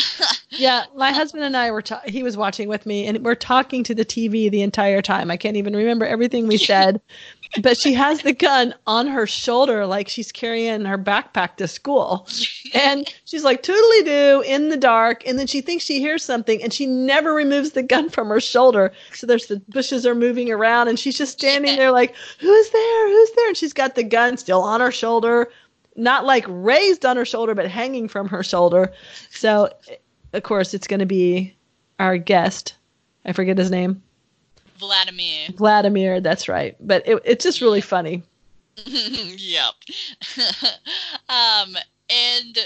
[0.51, 1.83] yeah, my husband and I were.
[1.83, 5.31] Ta- he was watching with me, and we're talking to the TV the entire time.
[5.31, 7.01] I can't even remember everything we said,
[7.63, 12.27] but she has the gun on her shoulder like she's carrying her backpack to school.
[12.75, 15.27] And she's like "Totally doo in the dark.
[15.27, 18.41] And then she thinks she hears something and she never removes the gun from her
[18.41, 18.93] shoulder.
[19.15, 23.09] So there's the bushes are moving around and she's just standing there like, Who's there?
[23.09, 23.49] Who's there?
[23.49, 25.51] And she's got the gun still on her shoulder,
[25.97, 28.93] not like raised on her shoulder, but hanging from her shoulder.
[29.31, 29.71] So,
[30.33, 31.57] of course, it's going to be
[31.99, 32.75] our guest.
[33.25, 34.03] I forget his name.
[34.79, 35.49] Vladimir.
[35.55, 36.77] Vladimir, that's right.
[36.81, 38.23] But it, it's just really funny.
[38.87, 39.75] yep.
[41.29, 41.77] um,
[42.09, 42.59] and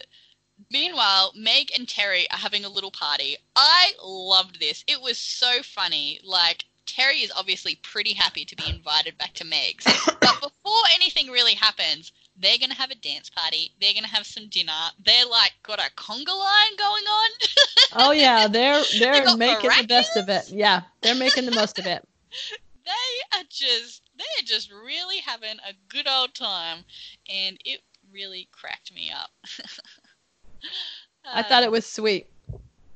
[0.70, 3.36] meanwhile, Meg and Terry are having a little party.
[3.56, 4.84] I loved this.
[4.86, 6.20] It was so funny.
[6.24, 9.84] Like, Terry is obviously pretty happy to be invited back to Meg's.
[10.20, 13.72] but before anything really happens, they're gonna have a dance party.
[13.80, 14.72] They're gonna have some dinner.
[15.04, 17.30] They're like got a conga line going on.
[17.94, 20.48] oh yeah, they're they're they making the best of it.
[20.50, 22.06] Yeah, they're making the most of it.
[22.84, 26.78] they are just they're just really having a good old time,
[27.32, 27.80] and it
[28.12, 29.30] really cracked me up.
[31.24, 32.26] I thought it was sweet.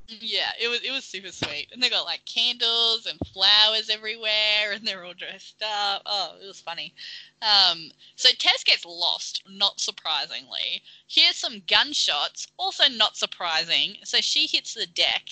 [0.08, 4.70] Yeah, it was it was super sweet, and they got like candles and flowers everywhere,
[4.72, 6.02] and they're all dressed up.
[6.06, 6.94] Oh, it was funny.
[7.42, 10.82] Um, so Tess gets lost, not surprisingly.
[11.08, 13.96] Here's some gunshots, also not surprising.
[14.04, 15.24] So she hits the deck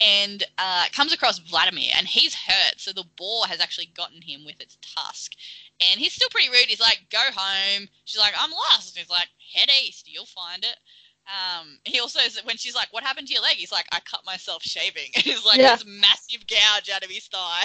[0.00, 2.80] and uh, comes across Vladimir, and he's hurt.
[2.80, 5.32] So the boar has actually gotten him with its tusk,
[5.80, 6.66] and he's still pretty rude.
[6.68, 10.78] He's like, "Go home." She's like, "I'm lost." He's like, "Head east, you'll find it."
[11.26, 14.24] Um, he also when she's like, "What happened to your leg?" He's like, "I cut
[14.26, 15.76] myself shaving." And he's like, yeah.
[15.76, 17.64] "This massive gouge out of his thigh."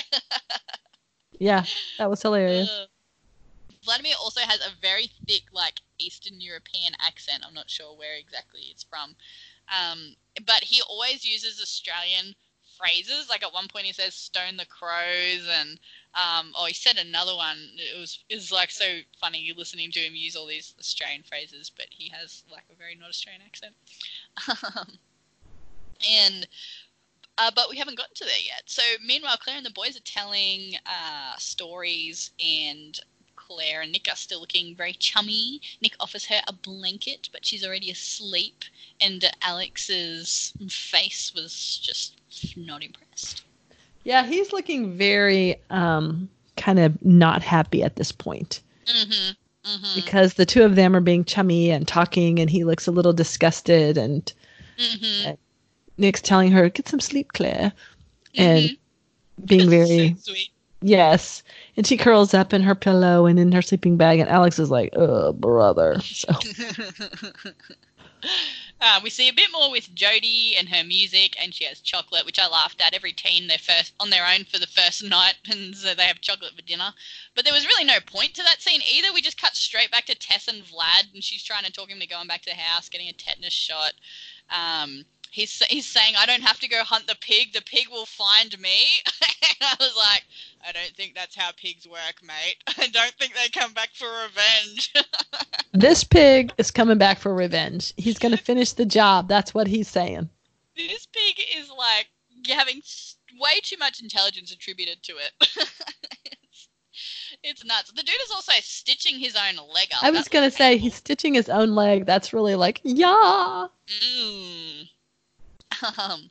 [1.40, 1.66] yeah,
[1.98, 2.70] that was hilarious.
[2.70, 2.86] Uh,
[3.84, 7.44] Vladimir also has a very thick, like Eastern European accent.
[7.46, 9.16] I'm not sure where exactly it's from,
[9.70, 12.36] um, but he always uses Australian
[12.78, 13.30] phrases.
[13.30, 15.80] Like at one point, he says "stone the crows," and
[16.16, 17.58] Um, oh, he said another one.
[17.78, 21.70] It was was like so funny You listening to him use all these Australian phrases,
[21.76, 23.76] but he has like a very not Australian accent.
[24.76, 24.98] Um,
[26.10, 26.48] and
[27.38, 28.64] uh, but we haven't gotten to there yet.
[28.66, 33.00] So meanwhile, Claire and the boys are telling uh, stories, and
[33.36, 35.62] Claire and Nick are still looking very chummy.
[35.82, 38.66] Nick offers her a blanket, but she's already asleep,
[39.00, 42.16] and Alex's face was just
[42.58, 43.44] not impressed.
[44.04, 48.62] Yeah, he's looking very um, kind of not happy at this point.
[48.86, 49.32] Mm-hmm.
[49.70, 49.96] Mm-hmm.
[49.96, 53.14] Because the two of them are being chummy and talking, and he looks a little
[53.14, 53.98] disgusted.
[53.98, 54.32] And
[54.78, 55.32] Mm-hmm.
[55.98, 57.74] Nick's telling her, "Get some sleep, Claire,"
[58.36, 59.46] and Mm-hmm.
[59.46, 60.50] being very so sweet.
[60.82, 61.44] yes.
[61.76, 64.72] And she curls up in her pillow and in her sleeping bag, and Alex is
[64.72, 66.34] like, "Oh, brother." So
[68.82, 72.26] uh, we see a bit more with Jodie and her music, and she has chocolate,
[72.26, 72.94] which I laughed at.
[72.94, 76.22] Every teen they're first on their own for the first night, and so they have
[76.22, 76.94] chocolate for dinner.
[77.36, 79.14] But there was really no point to that scene either.
[79.14, 82.00] We just cut straight back to Tess and Vlad, and she's trying to talk him
[82.00, 83.94] to going back to the house, getting a tetanus shot.
[84.50, 87.54] Um, he's he's saying, "I don't have to go hunt the pig.
[87.54, 89.02] The pig will find me."
[89.42, 90.24] and I was like,
[90.68, 92.58] "I don't think that's how pigs work, mate.
[92.78, 94.94] I don't think they come back for revenge."
[95.74, 97.94] this pig is coming back for revenge.
[97.98, 99.28] He's going to finish the job.
[99.28, 100.30] That's what he's saying.
[100.76, 102.08] this pig is like
[102.50, 102.82] having
[103.40, 105.32] way too much intelligence attributed to it.
[105.40, 106.68] it's,
[107.44, 107.92] it's nuts.
[107.92, 110.04] The dude is also stitching his own leg up.
[110.04, 110.84] I was going to say painful.
[110.84, 112.06] he's stitching his own leg.
[112.06, 113.68] That's really like, yeah.
[113.88, 114.90] Mm.
[115.98, 116.30] Um,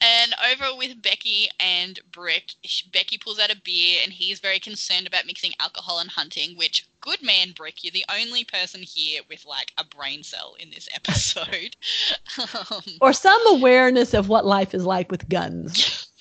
[0.00, 2.52] and over with Becky and Brick,
[2.92, 6.56] Becky pulls out a beer, and he's very concerned about mixing alcohol and hunting.
[6.56, 10.70] Which, good man, Brick, you're the only person here with like a brain cell in
[10.70, 11.76] this episode.
[12.70, 16.08] um, Or some awareness of what life is like with guns.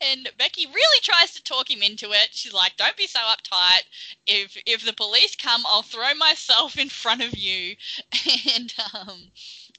[0.00, 2.28] And Becky really tries to talk him into it.
[2.32, 3.82] She's like, "Don't be so uptight.
[4.26, 7.76] If if the police come, I'll throw myself in front of you."
[8.54, 9.30] And um,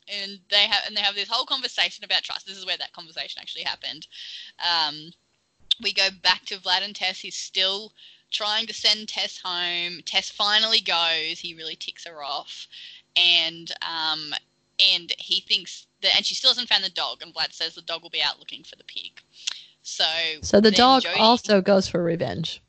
[0.09, 2.45] and they have and they have this whole conversation about trust.
[2.45, 4.07] This is where that conversation actually happened.
[4.59, 5.11] Um,
[5.81, 7.19] we go back to Vlad and Tess.
[7.19, 7.93] He's still
[8.31, 10.01] trying to send Tess home.
[10.05, 11.39] Tess finally goes.
[11.39, 12.67] He really ticks her off,
[13.15, 14.33] and um,
[14.93, 17.21] and he thinks that, and she still hasn't found the dog.
[17.21, 19.21] And Vlad says the dog will be out looking for the pig.
[19.83, 20.05] So
[20.41, 22.61] So the dog Jodie- also goes for revenge.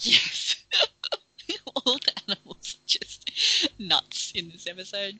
[0.00, 0.56] Yes.
[1.76, 3.30] All the animals are just
[3.78, 5.18] nuts in this episode.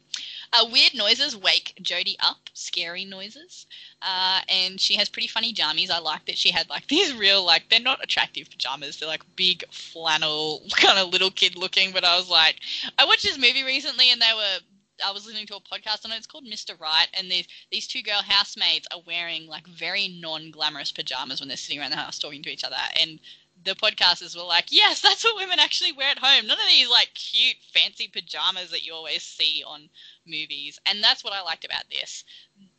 [0.55, 3.67] Uh, weird noises wake Jodie up, scary noises.
[4.01, 5.90] Uh, and she has pretty funny jammies.
[5.90, 8.99] I like that she had like these real, like, they're not attractive pajamas.
[8.99, 11.90] They're like big flannel, kind of little kid looking.
[11.93, 12.61] But I was like,
[12.99, 14.59] I watched this movie recently and they were.
[15.05, 16.19] I was listening to a podcast on it.
[16.19, 16.79] It's called Mr.
[16.79, 21.57] Right, and these these two girl housemaids are wearing like very non-glamorous pajamas when they're
[21.57, 22.77] sitting around the house talking to each other.
[23.01, 23.19] And
[23.64, 26.46] the podcasters were like, "Yes, that's what women actually wear at home.
[26.46, 29.90] None of these like cute, fancy pajamas that you always see on
[30.27, 32.24] movies." And that's what I liked about this.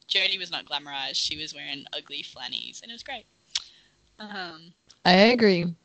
[0.08, 3.26] Jodie was not glamorized; she was wearing ugly flannies, and it was great.
[4.20, 4.74] Um,
[5.06, 5.76] I agree.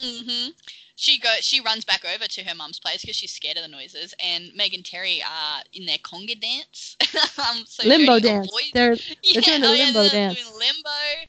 [0.00, 0.48] hmm
[0.96, 1.36] She go.
[1.40, 4.14] She runs back over to her mum's place because she's scared of the noises.
[4.20, 6.96] And Meg and Terry are in their conga dance.
[7.38, 8.50] um, so limbo Jodie dance.
[8.50, 10.52] avoids- They're yeah, doing oh, yeah, limbo they're dance.
[10.52, 11.26] Doing limbo.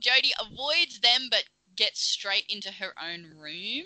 [0.00, 1.44] Jodie avoids them, but
[1.76, 3.84] gets straight into her own room.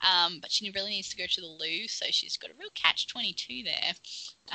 [0.00, 2.70] Um, but she really needs to go to the loo, so she's got a real
[2.74, 3.94] catch twenty two there.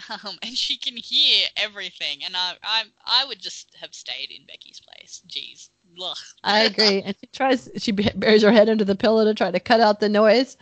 [0.10, 2.20] Um, and she can hear everything.
[2.26, 5.22] And I, I, I would just have stayed in Becky's place.
[5.28, 5.70] Jeez.
[6.02, 6.18] Ugh.
[6.44, 7.02] I agree.
[7.02, 7.70] And she tries.
[7.78, 10.58] She buries her head under the pillow to try to cut out the noise.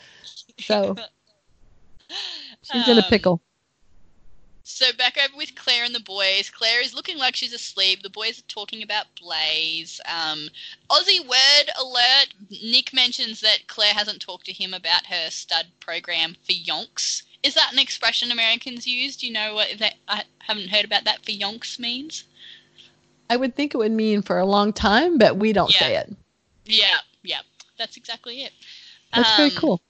[0.59, 0.99] So
[2.61, 3.41] she's in a Um, pickle.
[4.65, 6.49] So back over with Claire and the boys.
[6.49, 8.01] Claire is looking like she's asleep.
[8.01, 9.99] The boys are talking about Blaze.
[10.05, 10.49] Um,
[10.89, 12.27] Aussie word alert.
[12.49, 17.23] Nick mentions that Claire hasn't talked to him about her stud program for yonks.
[17.43, 19.17] Is that an expression Americans use?
[19.17, 19.95] Do you know what that?
[20.07, 21.25] I haven't heard about that.
[21.25, 22.23] For yonks means.
[23.29, 25.79] I would think it would mean for a long time, but we don't Yeah.
[25.79, 26.15] say it.
[26.65, 27.41] Yeah, yeah,
[27.77, 28.53] that's exactly it.
[29.13, 29.81] That's very Um, cool.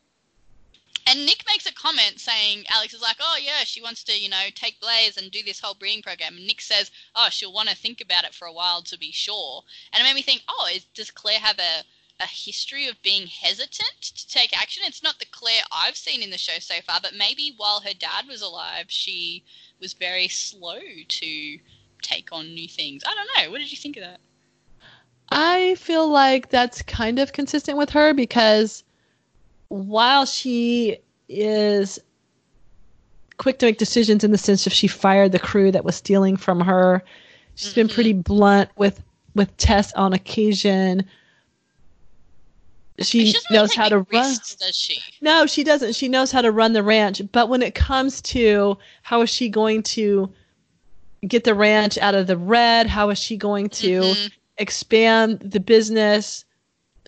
[1.05, 4.29] And Nick makes a comment saying Alex is like, oh yeah, she wants to, you
[4.29, 6.37] know, take Blaze and do this whole breeding program.
[6.37, 9.11] And Nick says, oh, she'll want to think about it for a while to be
[9.11, 9.63] sure.
[9.91, 11.83] And it made me think, oh, is, does Claire have a
[12.19, 14.83] a history of being hesitant to take action?
[14.85, 17.93] It's not the Claire I've seen in the show so far, but maybe while her
[17.93, 19.43] dad was alive, she
[19.79, 21.59] was very slow to
[22.01, 23.03] take on new things.
[23.05, 23.51] I don't know.
[23.51, 24.19] What did you think of that?
[25.29, 28.83] I feel like that's kind of consistent with her because
[29.69, 30.97] while she
[31.29, 31.99] is
[33.37, 36.37] quick to make decisions in the sense if she fired the crew that was stealing
[36.37, 37.03] from her,
[37.55, 37.93] she's been Mhm.
[37.93, 39.01] pretty blunt with
[39.35, 41.03] with Tess on occasion.
[42.99, 44.05] she, She doesn't really knows how to run.
[44.11, 45.01] risks, does she?
[45.21, 45.95] No, she doesn't.
[45.95, 49.49] She knows how to run the ranch, but when it comes to how is she
[49.49, 50.31] going to
[51.27, 54.31] get the ranch out of the red, how is she going to Mhm.
[54.59, 56.45] expand the business?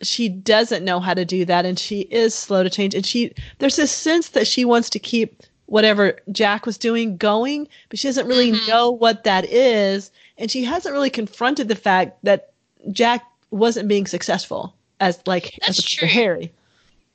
[0.03, 3.33] She doesn't know how to do that and she is slow to change and she
[3.59, 8.07] there's this sense that she wants to keep whatever Jack was doing going, but she
[8.07, 8.67] doesn't really Mhm.
[8.67, 12.51] know what that is and she hasn't really confronted the fact that
[12.91, 16.07] Jack wasn't being successful as like as That's opposed to true.
[16.07, 16.51] Harry.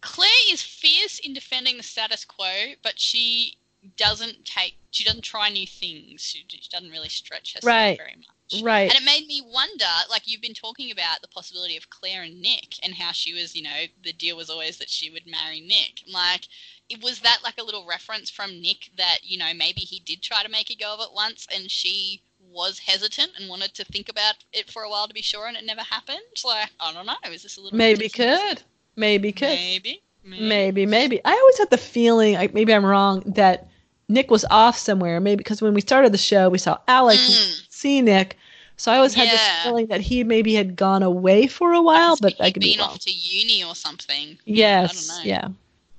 [0.00, 3.56] Claire is fierce in defending the status quo, but she
[3.96, 4.76] doesn't take.
[4.90, 6.20] She doesn't try new things.
[6.20, 7.96] She, she doesn't really stretch herself Right.
[7.96, 8.62] very much.
[8.62, 8.90] Right.
[8.90, 12.40] And it made me wonder, like you've been talking about the possibility of Claire and
[12.42, 15.60] Nick, and how she was, you know, the deal was always that she would marry
[15.60, 16.02] Nick.
[16.12, 16.48] Like,
[16.88, 20.20] it was that like a little reference from Nick that you know maybe he did
[20.22, 23.84] try to make a go of it once, and she was hesitant and wanted to
[23.84, 26.18] think about it for a while to be sure, and it never happened.
[26.44, 27.14] Like, I don't know.
[27.30, 28.48] Is this a little Maybe hint of something?
[28.56, 28.62] could.
[28.96, 29.48] Maybe could.
[29.50, 30.02] Maybe.
[30.24, 31.20] Maybe, maybe.
[31.24, 33.68] I always had the feeling, like maybe I'm wrong, that
[34.10, 35.20] Nick was off somewhere.
[35.20, 37.62] Maybe because when we started the show, we saw Alex Mm.
[37.70, 38.36] see Nick.
[38.76, 39.32] So I always had Yeah.
[39.32, 42.70] this feeling that he maybe had gone away for a while, but I could be
[42.72, 42.90] been wrong.
[42.90, 44.38] off to uni or something.
[44.46, 45.20] Yes, know.
[45.22, 45.48] yeah.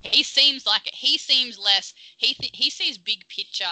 [0.03, 0.95] He seems like it.
[0.95, 1.93] He seems less.
[2.17, 3.65] He th- he sees big picture.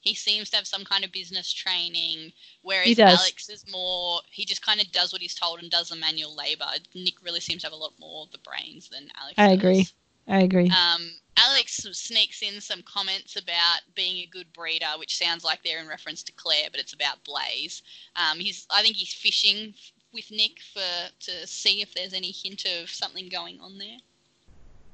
[0.00, 4.20] He seems to have some kind of business training, whereas Alex is more.
[4.30, 6.66] He just kind of does what he's told and does the manual labor.
[6.94, 9.34] Nick really seems to have a lot more of the brains than Alex.
[9.38, 9.58] I does.
[9.58, 9.88] agree.
[10.26, 10.70] I agree.
[10.70, 15.80] Um, Alex sneaks in some comments about being a good breeder, which sounds like they're
[15.80, 17.82] in reference to Claire, but it's about Blaze.
[18.16, 19.74] Um, he's, I think he's fishing
[20.12, 23.98] with Nick for to see if there's any hint of something going on there.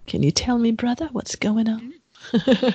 [0.06, 1.94] Can you tell me, brother, what's going on?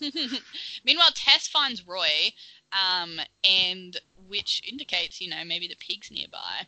[0.84, 2.32] Meanwhile, Tess finds Roy,
[2.72, 6.66] um, and which indicates, you know, maybe the pig's nearby.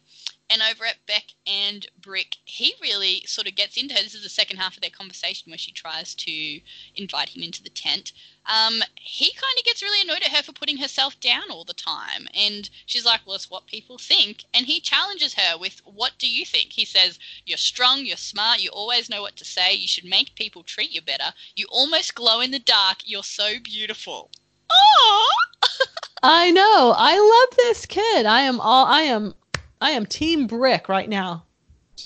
[0.50, 4.02] And over at Beck and Brick, he really sort of gets into her.
[4.02, 6.60] This is the second half of their conversation where she tries to
[6.96, 8.12] invite him into the tent.
[8.46, 11.72] Um, he kind of gets really annoyed at her for putting herself down all the
[11.72, 12.26] time.
[12.34, 14.42] And she's like, well, it's what people think.
[14.52, 16.72] And he challenges her with, what do you think?
[16.72, 20.34] He says, you're strong, you're smart, you always know what to say, you should make
[20.34, 21.32] people treat you better.
[21.54, 24.30] You almost glow in the dark, you're so beautiful.
[24.68, 25.30] Oh!
[26.22, 26.94] I know.
[26.96, 28.26] I love this kid.
[28.26, 28.84] I am all.
[28.86, 29.34] I am.
[29.80, 31.44] I am Team Brick right now.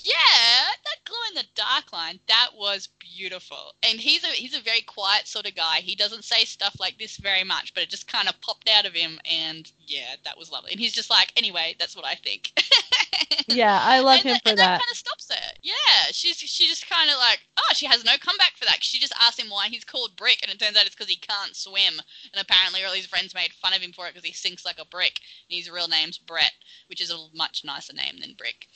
[0.03, 3.73] Yeah, that glow in the dark line, that was beautiful.
[3.87, 5.77] And he's a he's a very quiet sort of guy.
[5.77, 8.85] He doesn't say stuff like this very much, but it just kind of popped out
[8.85, 10.71] of him and yeah, that was lovely.
[10.71, 12.51] And he's just like, anyway, that's what I think.
[13.47, 14.79] Yeah, I love and him that, for and that.
[14.79, 15.53] kind of stops her.
[15.61, 18.83] Yeah, she's she just kind of like, oh, she has no comeback for that.
[18.83, 21.17] She just asks him why he's called Brick, and it turns out it's because he
[21.17, 21.93] can't swim.
[22.33, 24.79] And apparently, all his friends made fun of him for it because he sinks like
[24.79, 25.19] a brick.
[25.49, 26.53] And his real name's Brett,
[26.87, 28.67] which is a much nicer name than Brick.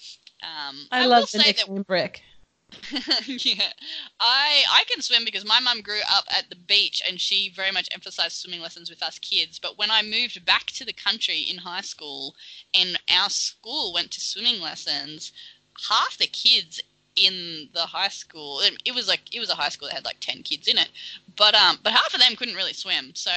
[0.44, 2.24] Um, I, will love the say that nickname Brick.
[3.26, 3.72] yeah,
[4.20, 7.72] I I can swim because my mum grew up at the beach and she very
[7.72, 9.60] much emphasized swimming lessons with us kids.
[9.60, 12.36] But when I moved back to the country in high school
[12.74, 15.32] and our school went to swimming lessons,
[15.88, 16.80] half the kids
[17.16, 20.06] in the high school it, it was like it was a high school that had
[20.06, 20.90] like 10 kids in it
[21.36, 23.14] but um but half of them couldn't really swim.
[23.16, 23.32] So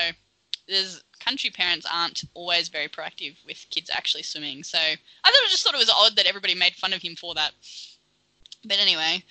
[0.68, 4.62] there's country parents aren't always very proactive with kids actually swimming.
[4.62, 7.52] So i just thought it was odd that everybody made fun of him for that
[8.64, 9.22] but anyway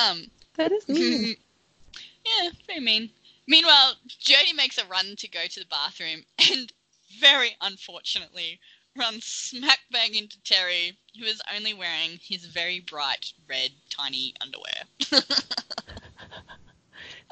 [0.00, 1.36] um That is mean.
[2.24, 3.10] yeah, very mean.
[3.46, 6.72] Meanwhile, Jodie makes a run to go to the bathroom and
[7.20, 8.58] very unfortunately
[8.96, 15.22] runs smack bang into Terry, who is only wearing his very bright red tiny underwear.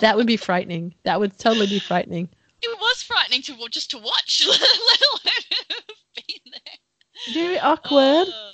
[0.00, 0.94] that would be frightening.
[1.04, 2.28] That would totally be frightening.
[2.62, 5.82] it was frightening to just to watch, let alone
[6.14, 7.32] be there.
[7.32, 8.28] Very awkward.
[8.28, 8.52] Yuck.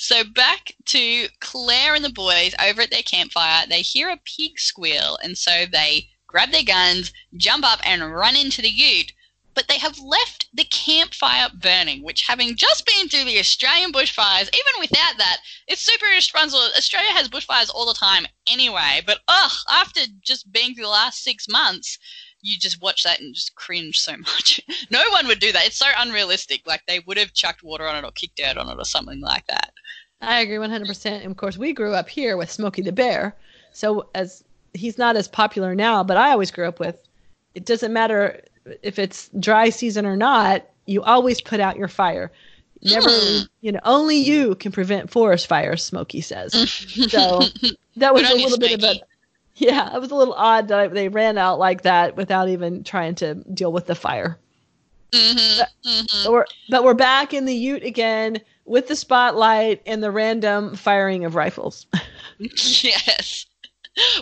[0.00, 3.66] So back to Claire and the boys over at their campfire.
[3.66, 8.36] They hear a pig squeal, and so they grab their guns, jump up, and run
[8.36, 9.12] into the ute.
[9.54, 14.48] But they have left the campfire burning, which, having just been through the Australian bushfires,
[14.54, 16.62] even without that, it's super irresponsible.
[16.76, 19.00] Australia has bushfires all the time anyway.
[19.04, 21.98] But ugh, after just being through the last six months,
[22.42, 24.60] you just watch that and just cringe so much.
[24.90, 25.66] no one would do that.
[25.66, 26.62] It's so unrealistic.
[26.66, 29.20] Like they would have chucked water on it or kicked dirt on it or something
[29.20, 29.72] like that.
[30.20, 31.06] I agree 100%.
[31.06, 33.34] And of course, we grew up here with Smokey the Bear.
[33.72, 34.42] So as
[34.74, 36.96] he's not as popular now, but I always grew up with
[37.54, 38.42] it doesn't matter
[38.82, 42.30] if it's dry season or not, you always put out your fire.
[42.82, 43.48] Never, Mm.
[43.60, 46.52] you know, only you can prevent forest fires, Smokey says.
[47.10, 47.40] So
[47.96, 49.00] that was a little bit of a.
[49.60, 53.14] yeah, it was a little odd that they ran out like that without even trying
[53.16, 54.38] to deal with the fire.
[55.14, 60.02] hmm hmm But we're, but we're back in the Ute again with the spotlight and
[60.02, 61.86] the random firing of rifles.
[62.82, 63.46] yes.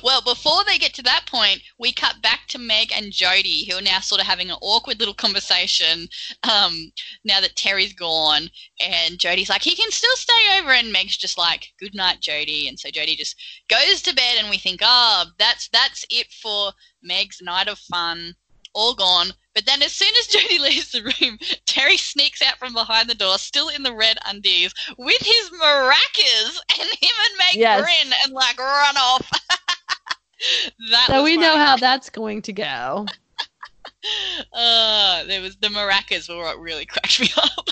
[0.02, 3.78] Well, before they get to that point, we cut back to Meg and Jodie, who
[3.78, 6.08] are now sort of having an awkward little conversation
[6.44, 6.92] um,
[7.24, 8.50] now that Terry's gone.
[8.80, 10.70] And Jodie's like, he can still stay over.
[10.70, 12.68] And Meg's just like, good night, Jodie.
[12.68, 13.36] And so Jodie just
[13.68, 16.72] goes to bed, and we think, oh, that's that's it for
[17.02, 18.34] Meg's night of fun.
[18.76, 19.28] All gone.
[19.54, 23.14] But then, as soon as Jodie leaves the room, Terry sneaks out from behind the
[23.14, 27.80] door, still in the red undies, with his maracas, and him and Meg Yes.
[27.82, 29.30] grin and like run off.
[30.90, 33.06] that So we know how that's going to go.
[34.52, 37.66] Uh, there was the maracas were what really cracked me up.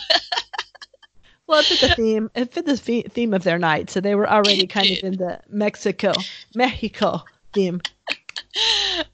[1.47, 2.29] Well, it fit the theme.
[2.35, 2.77] It fit the-
[3.09, 6.13] theme of their night, so they were already kind of in the Mexico,
[6.55, 7.81] Mexico theme.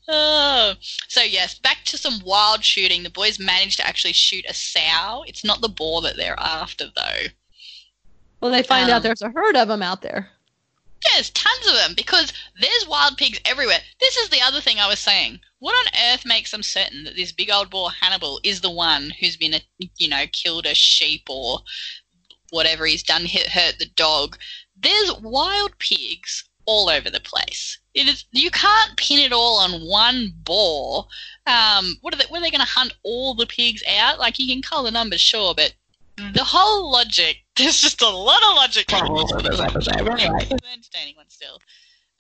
[0.09, 0.75] Oh.
[1.09, 3.03] So yes, back to some wild shooting.
[3.03, 5.25] The boys managed to actually shoot a sow.
[5.27, 7.27] It's not the boar that they're after though.
[8.41, 10.31] Well, they find Um, out there's a herd of them out there.
[11.13, 13.79] There's tons of them because there's wild pigs everywhere.
[14.01, 15.41] This is the other thing I was saying.
[15.59, 19.11] What on earth makes them certain that this big old boar Hannibal is the one
[19.19, 19.61] who's been, a,
[19.97, 21.61] you know, killed a sheep or
[22.51, 24.39] whatever he's done, hit, hurt the dog?
[24.77, 27.79] There's wild pigs all over the place.
[27.95, 31.07] It is you can't pin it all on one boar.
[31.47, 32.25] Um, what are they?
[32.25, 34.21] Are they going to hunt all the pigs out?
[34.21, 35.75] Like you can call the numbers, sure, but
[36.17, 37.39] the whole logic.
[37.57, 40.09] There's just a lot of logic problems with this episode.
[40.09, 41.59] Anyway, an entertaining one still.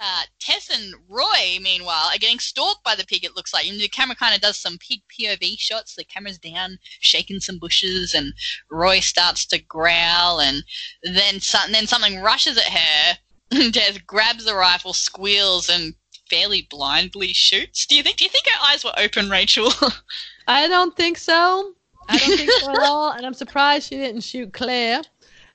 [0.03, 3.23] Uh, Tess and Roy, meanwhile, are getting stalked by the pig.
[3.23, 5.95] It looks like, and the camera kind of does some pig POV shots.
[5.95, 8.33] The camera's down, shaking some bushes, and
[8.71, 10.65] Roy starts to growl, and
[11.03, 13.19] then some, then something rushes at her.
[13.53, 15.95] And grabs the rifle, squeals, and
[16.29, 17.87] fairly blindly shoots.
[17.87, 18.19] Do you think?
[18.19, 19.73] Do you think her eyes were open, Rachel?
[20.47, 21.75] I don't think so.
[22.09, 25.03] I don't think so at all, and I'm surprised she didn't shoot Claire.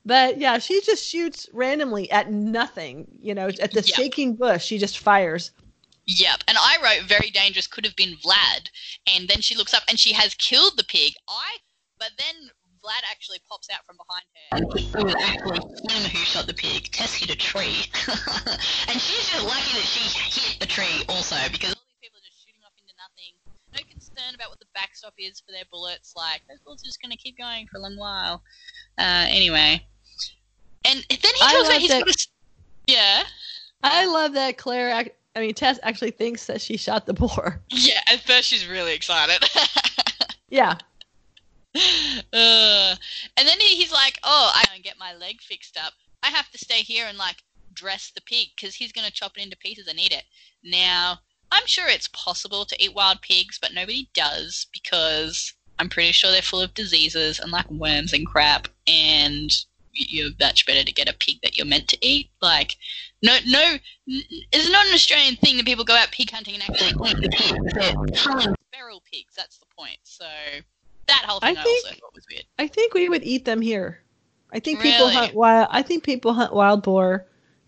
[0.05, 3.07] But yeah, she just shoots randomly at nothing.
[3.19, 3.95] You know, at the Yeah.
[3.95, 5.51] shaking bush, she just fires.
[6.05, 6.43] Yep.
[6.47, 8.69] And I wrote very dangerous could have been Vlad.
[9.07, 11.13] And then she looks up and she has killed the pig.
[11.27, 11.57] I
[11.97, 12.51] but then
[12.85, 14.99] Vlad actually pops out from behind her.
[14.99, 15.57] It was actually
[15.89, 16.91] him who shot the pig.
[16.91, 17.89] Tess hit a tree.
[18.87, 20.05] and she's just lucky that she
[20.51, 23.33] hit the tree also because all these people are just shooting off into nothing.
[23.73, 26.13] No concern about what the backstop is for their bullets.
[26.15, 28.43] Like, those bullets are just going to keep going for a long while.
[28.99, 29.83] Uh, anyway.
[30.87, 32.11] And then he I talks about he's that- got a...
[32.11, 32.27] s-
[32.87, 33.23] Yeah.
[33.83, 34.91] I love that Claire.
[35.01, 37.61] ac- I mean, Tess actually thinks that she shot the boar.
[37.71, 39.43] Yeah, at first she's really excited.
[40.47, 40.77] Yeah,
[42.33, 42.95] uh,
[43.37, 45.93] and then he, he's like, "Oh, I don't get my leg fixed up.
[46.23, 47.37] I have to stay here and like
[47.73, 50.23] dress the pig because he's gonna chop it into pieces and eat it."
[50.63, 51.19] Now,
[51.51, 56.31] I'm sure it's possible to eat wild pigs, but nobody does because I'm pretty sure
[56.31, 58.67] they're full of diseases and like worms and crap.
[58.87, 59.51] And
[59.93, 62.29] you're much better to get a pig that you're meant to eat.
[62.41, 62.75] Like,
[63.21, 67.09] no, no, it's not an Australian thing that people go out pig hunting and actually
[67.09, 67.55] eat the pig.
[67.73, 69.33] They're killing feral pigs.
[69.35, 69.99] That's the point.
[70.03, 70.25] So
[71.07, 72.45] that whole I thing I, think- also thought was weird.
[72.59, 74.01] I think we would eat them here.
[74.51, 75.67] I think people hunt wild.
[75.71, 77.25] I think people hunt wild boar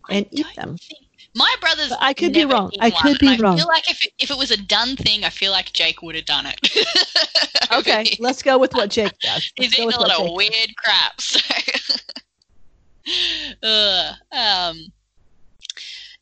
[0.09, 0.77] and I eat them.
[0.77, 1.01] think-
[1.35, 1.89] My brother's.
[1.89, 2.71] But I could be wrong.
[2.79, 3.57] I could be and I wrong.
[3.57, 6.15] feel like if it, if it was a done thing, I feel like Jake would
[6.15, 6.59] have done it.
[7.71, 9.51] Okay, let's go with what Jake does.
[9.57, 11.19] He's Let's go eating a lot of weird crap.
[11.19, 11.39] So.
[13.63, 14.77] uh, um,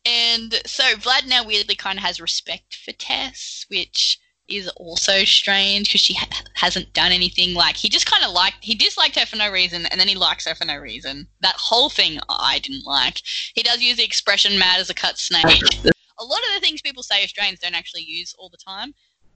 [0.04, 4.18] and so Vlad now weirdly kind of has respect for Tess, which
[4.48, 7.54] is also strange because she ha- hasn't done anything.
[7.54, 10.14] Like he just kind of liked, he disliked her for no reason, and then he
[10.14, 11.28] likes her for no reason.
[11.40, 13.22] That whole thing I didn't like.
[13.54, 15.62] He does use the expression "mad as a cut snake."
[16.18, 18.94] A lot of the things people say Australians don't actually use all the time.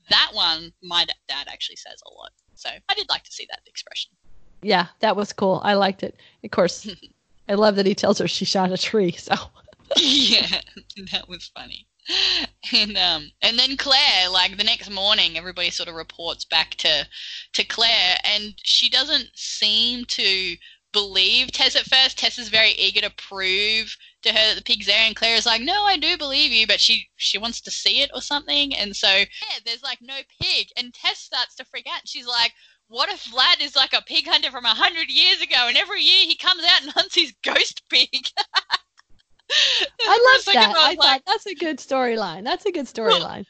[0.09, 2.31] That one, my d- dad actually says a lot.
[2.55, 4.13] So I did like to see that expression.
[4.63, 5.61] Yeah, that was cool.
[5.63, 6.19] I liked it.
[6.43, 6.89] Of course,
[7.49, 9.13] I love that he tells her she shot a tree.
[9.13, 9.35] So
[9.97, 10.61] yeah,
[11.13, 11.87] that was funny.
[12.73, 17.07] And um and then Claire, like the next morning, everybody sort of reports back to
[17.55, 20.57] to Claire, and she doesn't seem to
[20.93, 22.19] believe Tess at first.
[22.19, 25.47] Tess is very eager to prove to her that the pig's there, and Claire is
[25.47, 28.75] like, "No, I do believe you," but she she wants to see it or something,
[28.77, 32.07] and so yeah, there's like no pig, and Tess starts to freak out.
[32.09, 32.53] She's like.
[32.93, 36.03] What if Vlad is like a pig hunter from a hundred years ago, and every
[36.03, 38.11] year he comes out and hunts his ghost pig?
[40.03, 40.75] I love that.
[40.77, 42.45] I like, thought that's a good storyline.
[42.45, 43.47] That's a good storyline.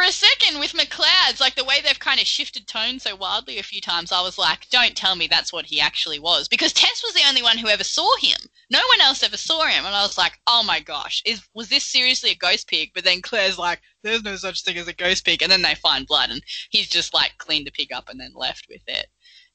[0.00, 3.58] for a second with McLeod's, like the way they've kind of shifted tone so wildly
[3.58, 6.48] a few times, I was like, don't tell me that's what he actually was.
[6.48, 8.38] Because Tess was the only one who ever saw him.
[8.70, 9.84] No one else ever saw him.
[9.84, 12.92] And I was like, oh my gosh, is was this seriously a ghost pig?
[12.94, 15.42] But then Claire's like, there's no such thing as a ghost pig.
[15.42, 18.32] And then they find blood and he's just like cleaned the pig up and then
[18.34, 19.06] left with it.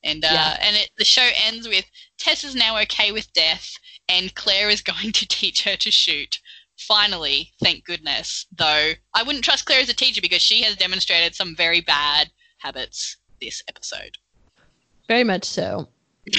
[0.06, 0.58] And uh, Yeah.
[0.62, 1.84] and it, the show ends with
[2.18, 3.74] Tess is now okay with death
[4.08, 6.40] and Claire is going to teach her to shoot.
[6.78, 8.46] finally, thank goodness.
[8.56, 12.30] Though I wouldn't trust Claire as a teacher because she has demonstrated some very bad
[12.60, 14.18] habits this episode.
[15.08, 15.90] Very much so.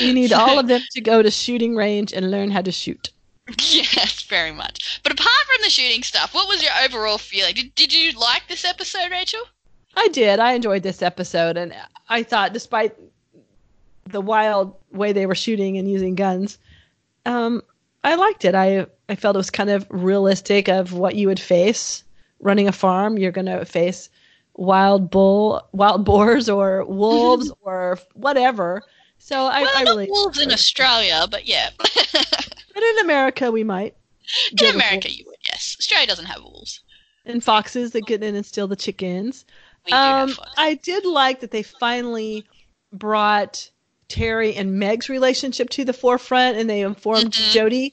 [0.00, 3.10] You need all of them to go to shooting range and learn how to shoot.
[3.70, 5.00] Yes, very much.
[5.02, 7.54] But apart from the shooting stuff, what was your overall feeling?
[7.54, 9.40] Did, did you like this episode, Rachel?
[9.98, 10.38] I did.
[10.38, 11.74] I enjoyed this episode, and
[12.08, 12.94] I thought, despite
[14.06, 16.56] the wild way they were shooting and using guns,
[17.26, 17.62] um,
[18.04, 18.54] I liked it.
[18.54, 22.04] I I felt it was kind of realistic of what you would face
[22.38, 23.18] running a farm.
[23.18, 24.08] You're going to face
[24.54, 28.82] wild bull, wild boars, or wolves, or whatever.
[29.18, 31.70] So I, well, I really wolves in Australia, but yeah.
[32.74, 33.96] But in America, we might.
[34.52, 35.74] in America, you would, yes.
[35.80, 36.80] Australia doesn't have wolves.
[37.24, 39.44] and foxes that get in and steal the chickens.
[39.92, 40.36] Um.
[40.56, 42.44] I did like that they finally
[42.92, 43.70] brought
[44.08, 47.50] Terry and Meg's relationship to the forefront, and they informed Mhm.
[47.50, 47.92] Jodie.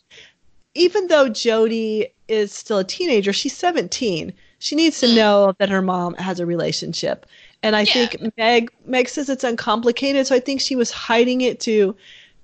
[0.73, 4.33] Even though Jodie is still a teenager, she's 17.
[4.59, 5.13] She needs to Mm.
[5.13, 7.25] know that her mom has a relationship.
[7.63, 7.93] And I Yeah.
[7.93, 11.95] think Meg Meg says it's uncomplicated, so I think she was hiding it to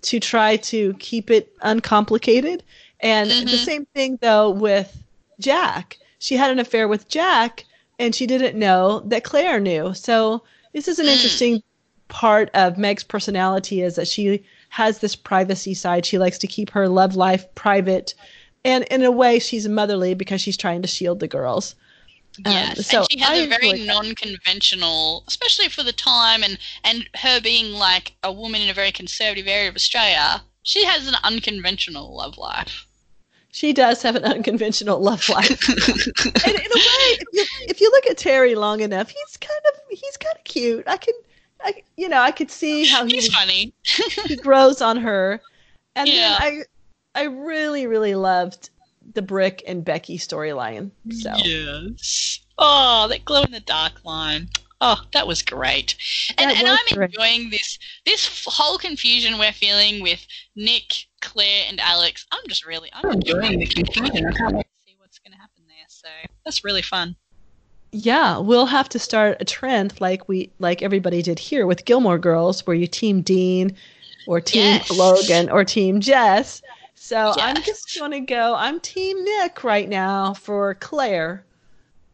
[0.03, 2.63] to try to keep it uncomplicated.
[3.01, 3.65] And the Mhm.
[3.65, 5.03] same thing though with
[5.39, 5.97] Jack.
[6.19, 7.65] She had an affair with Jack
[8.01, 9.93] and she didn't know that Claire knew.
[9.93, 10.43] So
[10.73, 11.13] this is an Mm.
[11.13, 11.63] interesting
[12.07, 16.05] part of Meg's personality is that she has this privacy side.
[16.05, 18.13] She likes to keep her love life private.
[18.65, 21.75] And in a way she's motherly because she's trying to shield the girls.
[22.45, 26.57] Um, Yes, so and she has I a very non-conventional, especially for the time, and
[26.83, 30.41] and her being like a woman in a very conservative area of Australia.
[30.63, 32.85] She has an unconventional love life.
[33.51, 35.67] She does have an unconventional love life.
[35.69, 39.59] and in a way, if you if you look at Terry long enough, he's kind
[39.67, 40.87] of he's kind of cute.
[40.87, 41.13] I can,
[41.63, 43.73] I you know, I could see how he, He's funny.
[44.27, 45.41] he grows on her.
[45.95, 46.37] And Yeah.
[46.39, 46.65] then
[47.15, 48.69] I I really really loved
[49.13, 50.91] the Brick and Becky storyline.
[51.11, 52.39] So Yes.
[52.57, 54.49] Oh, that glow in the dark line.
[54.83, 55.95] Oh, that was great.
[56.37, 57.09] And, That and I'm great.
[57.09, 60.25] enjoying this this whole confusion we're feeling with
[60.55, 62.25] Nick, Claire, and Alex.
[62.31, 64.25] I'm just really I'm enjoying the confusion.
[64.27, 65.85] I can't wait to see what's going to happen there.
[65.87, 66.07] So
[66.45, 67.15] that's really fun.
[67.91, 72.17] yeah, we'll have to start a trend like we like everybody did here with Gilmore
[72.19, 73.75] Girls, where you team Dean,
[74.27, 74.91] or team Yes.
[74.91, 76.61] Logan, or team Jess.
[76.95, 78.53] So I'm just gonna go.
[78.55, 81.43] I'm team Nick right now for Claire.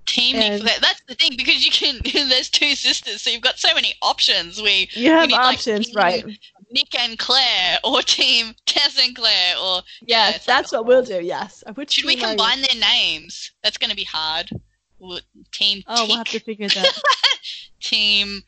[0.05, 0.71] Team And- Nick.
[0.73, 1.99] That, that's the thing because you can.
[2.29, 4.61] There's two sisters, so you've got so many options.
[4.61, 6.25] We You have need, options, team right?
[6.71, 11.03] Nick and Claire, or Team Tess and Claire, or Yes, like that's a what we'll
[11.03, 11.21] do.
[11.21, 11.63] Yes.
[11.75, 13.51] Which Should we are combine their names?
[13.63, 14.49] That's going to be hard.
[14.97, 17.01] What- Team Oh, we'll have to figure that.
[17.79, 18.41] Team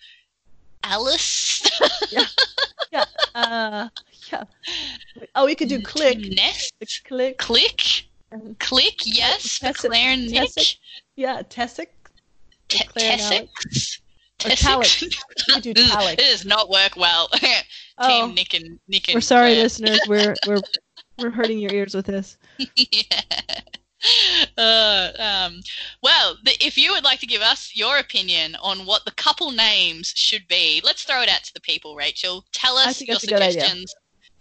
[0.84, 1.64] Alice.
[3.36, 3.88] uh,
[4.32, 4.44] yeah.
[5.36, 6.18] Oh, we could do click.
[6.20, 6.74] Nest.
[7.08, 7.38] Click.
[7.38, 8.04] Click.
[8.32, 8.96] Um, Click.
[9.06, 10.54] Yes, for Tessa- Claire and Nick.
[10.54, 10.76] Tessa-
[11.16, 11.88] Yeah, Tessic.
[12.68, 14.02] Te- Claire and Alex.
[14.38, 14.46] Tessex.
[14.46, 15.04] Or Tessex.
[15.04, 15.56] Talix.
[15.56, 16.18] We do This Talix.
[16.18, 17.28] does not work well.
[18.00, 20.00] Oh, Team Nick and Nick and we're sorry, listeners.
[20.08, 20.62] We're we're
[21.18, 22.38] we're hurting your ears with this.
[22.76, 23.22] yeah.
[24.58, 25.60] Uh, um,
[26.02, 29.52] well, the, if you would like to give us your opinion on what the couple
[29.52, 32.46] names should be, let's throw it out to the people, Rachel.
[32.54, 33.62] Tell us your that's a good idea.
[33.62, 33.94] suggestions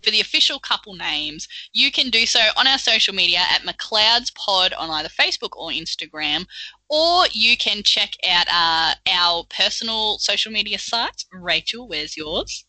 [0.03, 1.49] for the official couple names.
[1.73, 5.71] You can do so on our social media at McLeod's Pod on either Facebook or
[5.71, 6.47] Instagram,
[6.89, 11.27] or you can check out uh, our personal social media sites.
[11.33, 12.65] Rachel, where's yours?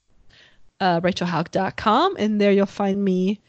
[0.80, 3.40] Uh, RachelHauck.com, and there you'll find me,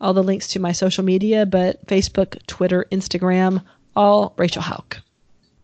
[0.00, 3.62] all the links to my social media, but Facebook, Twitter, Instagram,
[3.94, 4.98] all Rachel Hauck.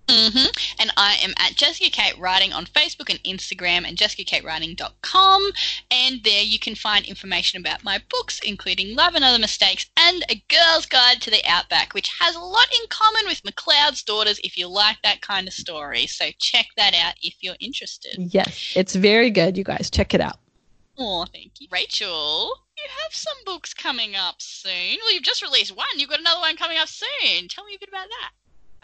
[0.08, 0.46] hmm
[0.78, 5.50] And I am at Jessica Kate Writing on Facebook and Instagram and jessicakatewriting.com.
[5.90, 10.24] And there you can find information about my books, including Love and Other Mistakes and
[10.28, 14.38] A Girl's Guide to the Outback, which has a lot in common with McLeod's Daughters
[14.44, 16.06] if you like that kind of story.
[16.06, 18.14] So check that out if you're interested.
[18.16, 19.90] Yes, it's very good, you guys.
[19.90, 20.38] Check it out.
[20.98, 21.68] Oh, thank you.
[21.70, 24.98] Rachel, you have some books coming up soon.
[25.02, 25.86] Well, you've just released one.
[25.96, 27.48] You've got another one coming up soon.
[27.48, 28.30] Tell me a bit about that.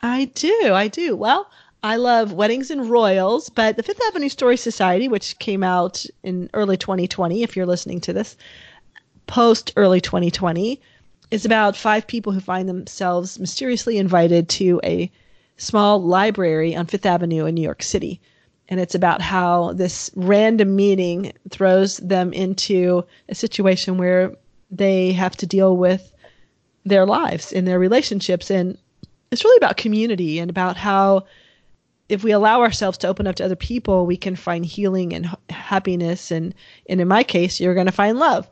[0.02, 1.16] I do, I do.
[1.16, 1.48] Well,
[1.82, 6.50] I love Weddings and Royals, but the Fifth Avenue Story Society, which came out in
[6.54, 8.36] early 2020, if you're listening to this,
[9.26, 10.80] post early 2020,
[11.30, 15.10] is about five people who find themselves mysteriously invited to a
[15.56, 18.20] small library on Fifth Avenue in New York City.
[18.68, 24.32] And it's about how this random meeting throws them into a situation where
[24.70, 26.12] they have to deal with
[26.84, 28.50] their lives and their relationships.
[28.50, 28.78] And
[29.30, 31.24] it's really about community and about how
[32.08, 35.34] if we allow ourselves to open up to other people, we can find healing and
[35.50, 36.30] happiness.
[36.30, 36.54] And,
[36.88, 38.48] and in my case, you're going to find love.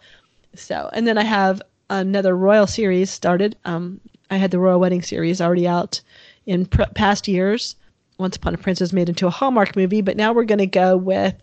[0.54, 3.56] So, and then I have another royal series started.
[3.64, 4.00] Um,
[4.30, 6.00] I had the royal wedding series already out
[6.46, 7.76] in pr- past years.
[8.20, 10.96] Once Upon a Princess made into a Hallmark movie, but now we're going to go
[10.96, 11.34] with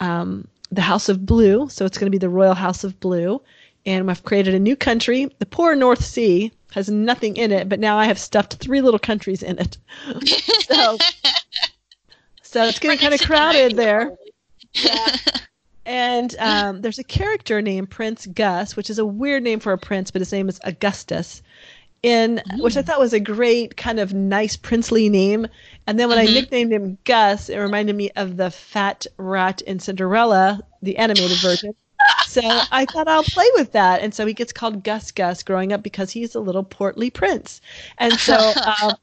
[0.00, 1.68] um, the House of Blue.
[1.68, 3.40] So it's going to be the Royal House of Blue,
[3.86, 5.30] and I've created a new country.
[5.38, 8.98] The poor North Sea has nothing in it, but now I have stuffed three little
[8.98, 9.78] countries in it.
[10.68, 10.98] so,
[12.42, 14.16] so it's getting kind of crowded there.
[14.74, 15.16] Yeah.
[15.86, 19.78] And um, there's a character named Prince Gus, which is a weird name for a
[19.78, 21.42] prince, but his name is Augustus.
[22.02, 25.48] In which I thought was a great kind of nice princely name.
[25.86, 26.22] And then when Mhm.
[26.22, 31.40] I nicknamed him Gus, it reminded me of the fat rat in Cinderella, the animated
[31.40, 31.74] version.
[32.26, 34.02] So I thought I'll play with that.
[34.02, 37.60] And so he gets called Gus Gus growing up because he's a little portly prince.
[37.98, 38.96] And so um,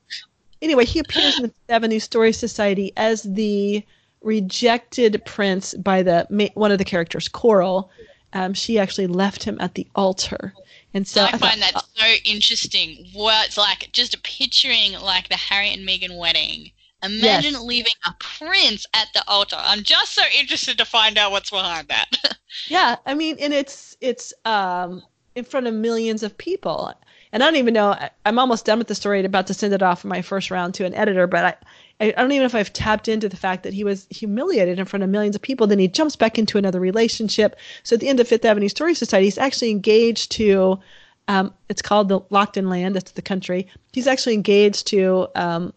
[0.61, 3.83] anyway, he appears in the Avenue Story Society as the
[4.21, 7.89] rejected prince by the one of the characters, Coral.
[8.33, 10.53] Um, she actually left him at the altar.
[10.93, 13.09] And so I, find that so interesting.
[13.13, 16.71] What's like just picturing like the Harry and Meghan wedding.
[17.03, 17.63] Imagine Yes.
[17.63, 19.57] leaving a prince at the altar.
[19.59, 22.09] I'm just so interested to find out what's behind that.
[22.65, 25.03] Yeah, I mean, and it's it's um
[25.35, 26.93] in front of millions of people,
[27.31, 27.91] and I don't even know.
[27.91, 29.23] I, I'm almost done with the story.
[29.25, 31.55] About to send it off in my first round to an editor, but I.
[31.99, 34.85] I don't even know if I've tapped into the fact that he was humiliated in
[34.85, 35.67] front of millions of people.
[35.67, 37.55] Then he jumps back into another relationship.
[37.83, 40.79] So at the end of Fifth Avenue Story Society, he's actually engaged to,
[41.27, 42.95] um, it's called the Locked in Land.
[42.95, 43.67] That's the country.
[43.93, 45.73] He's actually engaged to um,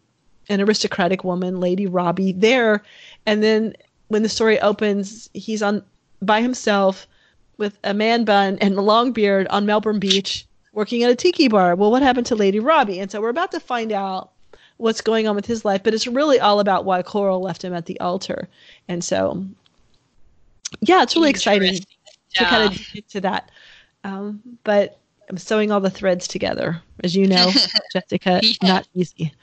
[0.49, 2.83] an aristocratic woman, Lady Robbie, there.
[3.27, 3.75] And then
[4.09, 5.83] when the story opens, he's on
[6.23, 7.07] by himself
[7.59, 11.49] with a man bun and a long beard on Melbourne Beach working at a tiki
[11.49, 11.75] bar.
[11.75, 13.01] Well, what happened to Lady Robbie?
[13.01, 14.33] And so we're about to find out
[14.79, 17.73] what's going on with his life, but it's really all about why Coral left him
[17.75, 18.49] at the altar.
[18.89, 19.45] And so,
[20.81, 21.97] yeah, it's really exciting Interesting
[22.35, 23.51] to kind of get to that.
[24.05, 24.99] Um, but
[25.29, 26.81] I'm sewing all the threads together.
[27.03, 27.51] As you know,
[27.93, 28.55] Jessica, Yeah.
[28.63, 29.33] not easy.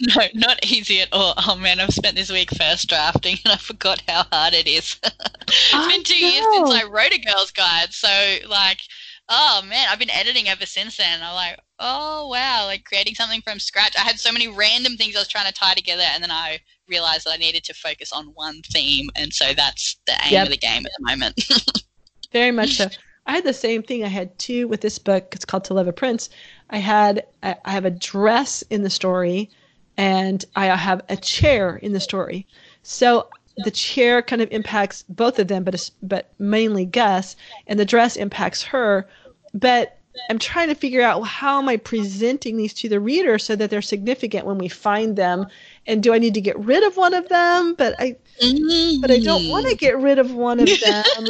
[0.00, 1.34] No, not easy at all.
[1.36, 5.00] Oh man, I've spent this week first drafting and I forgot how hard it is.
[5.48, 6.70] it's I been two years since.
[6.70, 8.08] I wrote a girl's guide, so
[8.48, 8.80] like,
[9.28, 11.20] oh man, I've been editing ever since then.
[11.22, 13.94] I'm like, oh wow, like creating something from scratch.
[13.96, 16.60] I had so many random things I was trying to tie together, and then I
[16.88, 20.46] realized that I needed to focus on one theme, and so that's the aim Yep.
[20.46, 21.84] of the game at the moment.
[22.32, 22.88] Very much so.
[23.26, 24.04] I had the same thing.
[24.04, 25.28] I had two with this book.
[25.32, 26.30] It's called To Love a Prince.
[26.70, 29.50] I had I I have a dress in the story,
[29.96, 32.46] and I have a chair in the story.
[32.82, 33.28] So
[33.64, 38.16] the chair kind of impacts both of them, but but mainly Gus, and the dress
[38.16, 39.08] impacts her.
[39.54, 39.95] But
[40.30, 43.70] I'm trying to figure out how am I presenting these to the reader so that
[43.70, 45.46] they're significant when we find them,
[45.86, 47.74] and do I need to get rid of one of them?
[47.74, 48.16] But I
[49.00, 49.76] but I don't want to mm-hmm.
[49.76, 51.26] get rid of one of them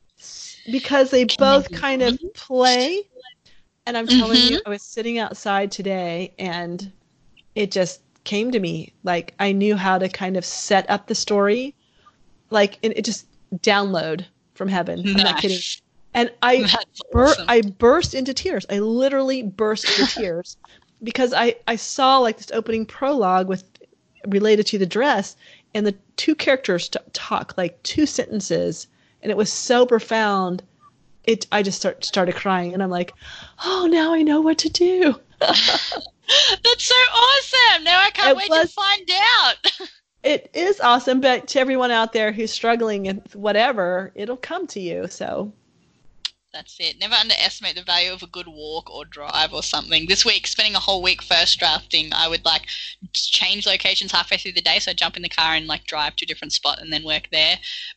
[0.70, 3.02] because they both maybe kind of play.
[3.86, 4.66] And I'm telling you, mm-hmm.
[4.68, 6.92] I was sitting outside today and
[7.54, 11.14] it just came to me like I knew how to kind of set up the
[11.14, 11.74] story,
[12.50, 15.02] like it, it just download from heaven.
[15.04, 15.58] I'm not kidding.
[16.14, 16.68] And I
[17.10, 17.44] bur- awesome.
[17.48, 18.66] I burst into tears.
[18.68, 20.56] I literally burst into tears
[21.02, 23.64] because I I saw like this opening prologue with
[24.26, 25.36] related to the dress,
[25.74, 28.86] and the two characters t- talk like two sentences,
[29.22, 30.62] and it was so profound.
[31.24, 33.12] It I just start, started crying, and I'm like,
[33.64, 35.14] oh, now I know what to do.
[35.40, 37.84] That's so awesome.
[37.84, 39.88] Now I can't It wait was- to find out.
[40.24, 44.78] It is awesome, but to everyone out there who's struggling and whatever, it'll come to
[44.78, 45.08] you.
[45.08, 45.52] So
[46.52, 46.98] That's it.
[47.00, 50.06] Never underestimate the value of a good walk or drive or something.
[50.06, 52.66] This week, spending a whole week first drafting, I would like
[53.14, 54.78] change locations halfway through the day.
[54.78, 57.04] So I jump in the car and like drive to a different spot and then
[57.04, 57.56] work there.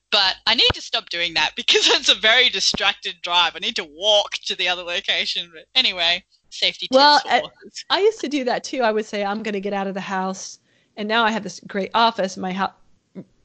[0.10, 3.58] But I need to stop doing that because it's a very distracted drive.
[3.58, 5.52] I need to walk to the other location.
[5.54, 6.96] But anyway, safety tips.
[6.96, 7.44] Well, I-
[7.90, 8.84] I used to do that too.
[8.84, 10.60] I would say I'm going to get out of the house,
[10.96, 12.38] and now I have this great office.
[12.38, 12.72] My house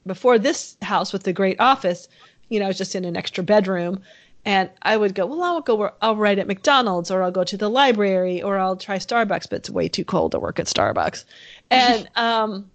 [0.07, 2.07] before this house with the great office,
[2.49, 4.01] you know, I was just in an extra bedroom,
[4.45, 5.25] and I would go.
[5.25, 5.75] Well, I'll go.
[5.75, 9.49] where- I'll write at McDonald's, or I'll go to the library, or I'll try Starbucks.
[9.49, 11.25] But it's way too cold to work at Starbucks,
[11.69, 12.71] and um.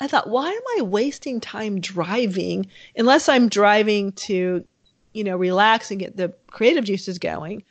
[0.00, 4.64] I thought, why am I wasting time driving unless I'm driving to,
[5.12, 7.64] you know, relax and get the creative juices going?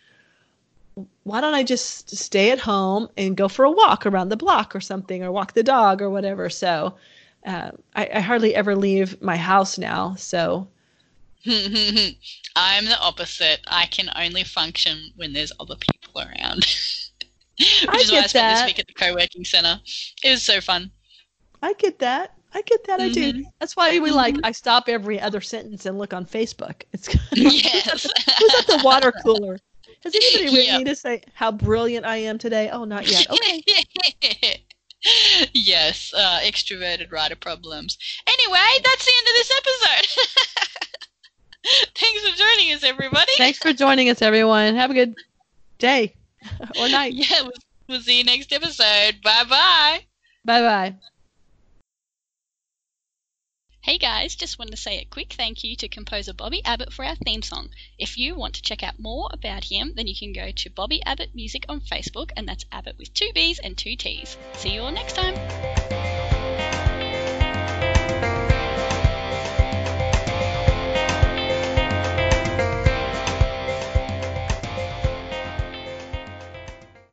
[1.24, 4.76] why don't I just stay at home and go for a walk around the block
[4.76, 6.50] or something, or walk the dog or whatever?
[6.50, 6.96] So
[7.46, 10.16] uh, I, I hardly ever leave my house now.
[10.16, 10.68] So
[12.56, 13.60] I'm the opposite.
[13.68, 16.66] I can only function when there's other people around.
[17.60, 19.80] Which I is why I spent this week at the co-working center.
[20.24, 20.92] It was so fun.
[21.62, 22.34] I get that.
[22.54, 23.00] I get that.
[23.00, 23.34] I do.
[23.34, 23.44] Mhm.
[23.60, 24.36] That's why we like.
[24.36, 24.42] Mhm.
[24.44, 26.84] I stop every other sentence and look on Facebook.
[26.94, 28.04] It's yes.
[28.40, 29.58] who's at the water cooler.
[30.04, 30.78] Has anybody written Yep.
[30.80, 32.70] me to say how brilliant I am today?
[32.70, 33.28] Oh, not yet.
[33.32, 33.64] Okay.
[35.54, 37.98] yes, uh, extroverted writer problems.
[38.28, 40.08] Anyway, that's the end of this episode.
[41.96, 43.32] Thanks for joining us, everybody.
[43.38, 44.76] Thanks for joining us, everyone.
[44.76, 45.16] Have a good
[45.80, 46.16] day
[46.80, 47.14] or night.
[47.14, 47.52] Yeah, we'll,
[47.88, 49.22] we'll see you next episode.
[49.24, 50.00] Bye bye.
[50.46, 50.96] Bye bye.
[53.82, 57.06] Hey guys, just wanted to say a quick thank you to composer Bobby Abbott for
[57.06, 57.70] our theme song.
[57.98, 61.02] If you want to check out more about him, then you can go to Bobby
[61.06, 64.36] Abbott Music on Facebook, and that's Abbott with two B's and two T's.
[64.56, 65.97] See you all next time.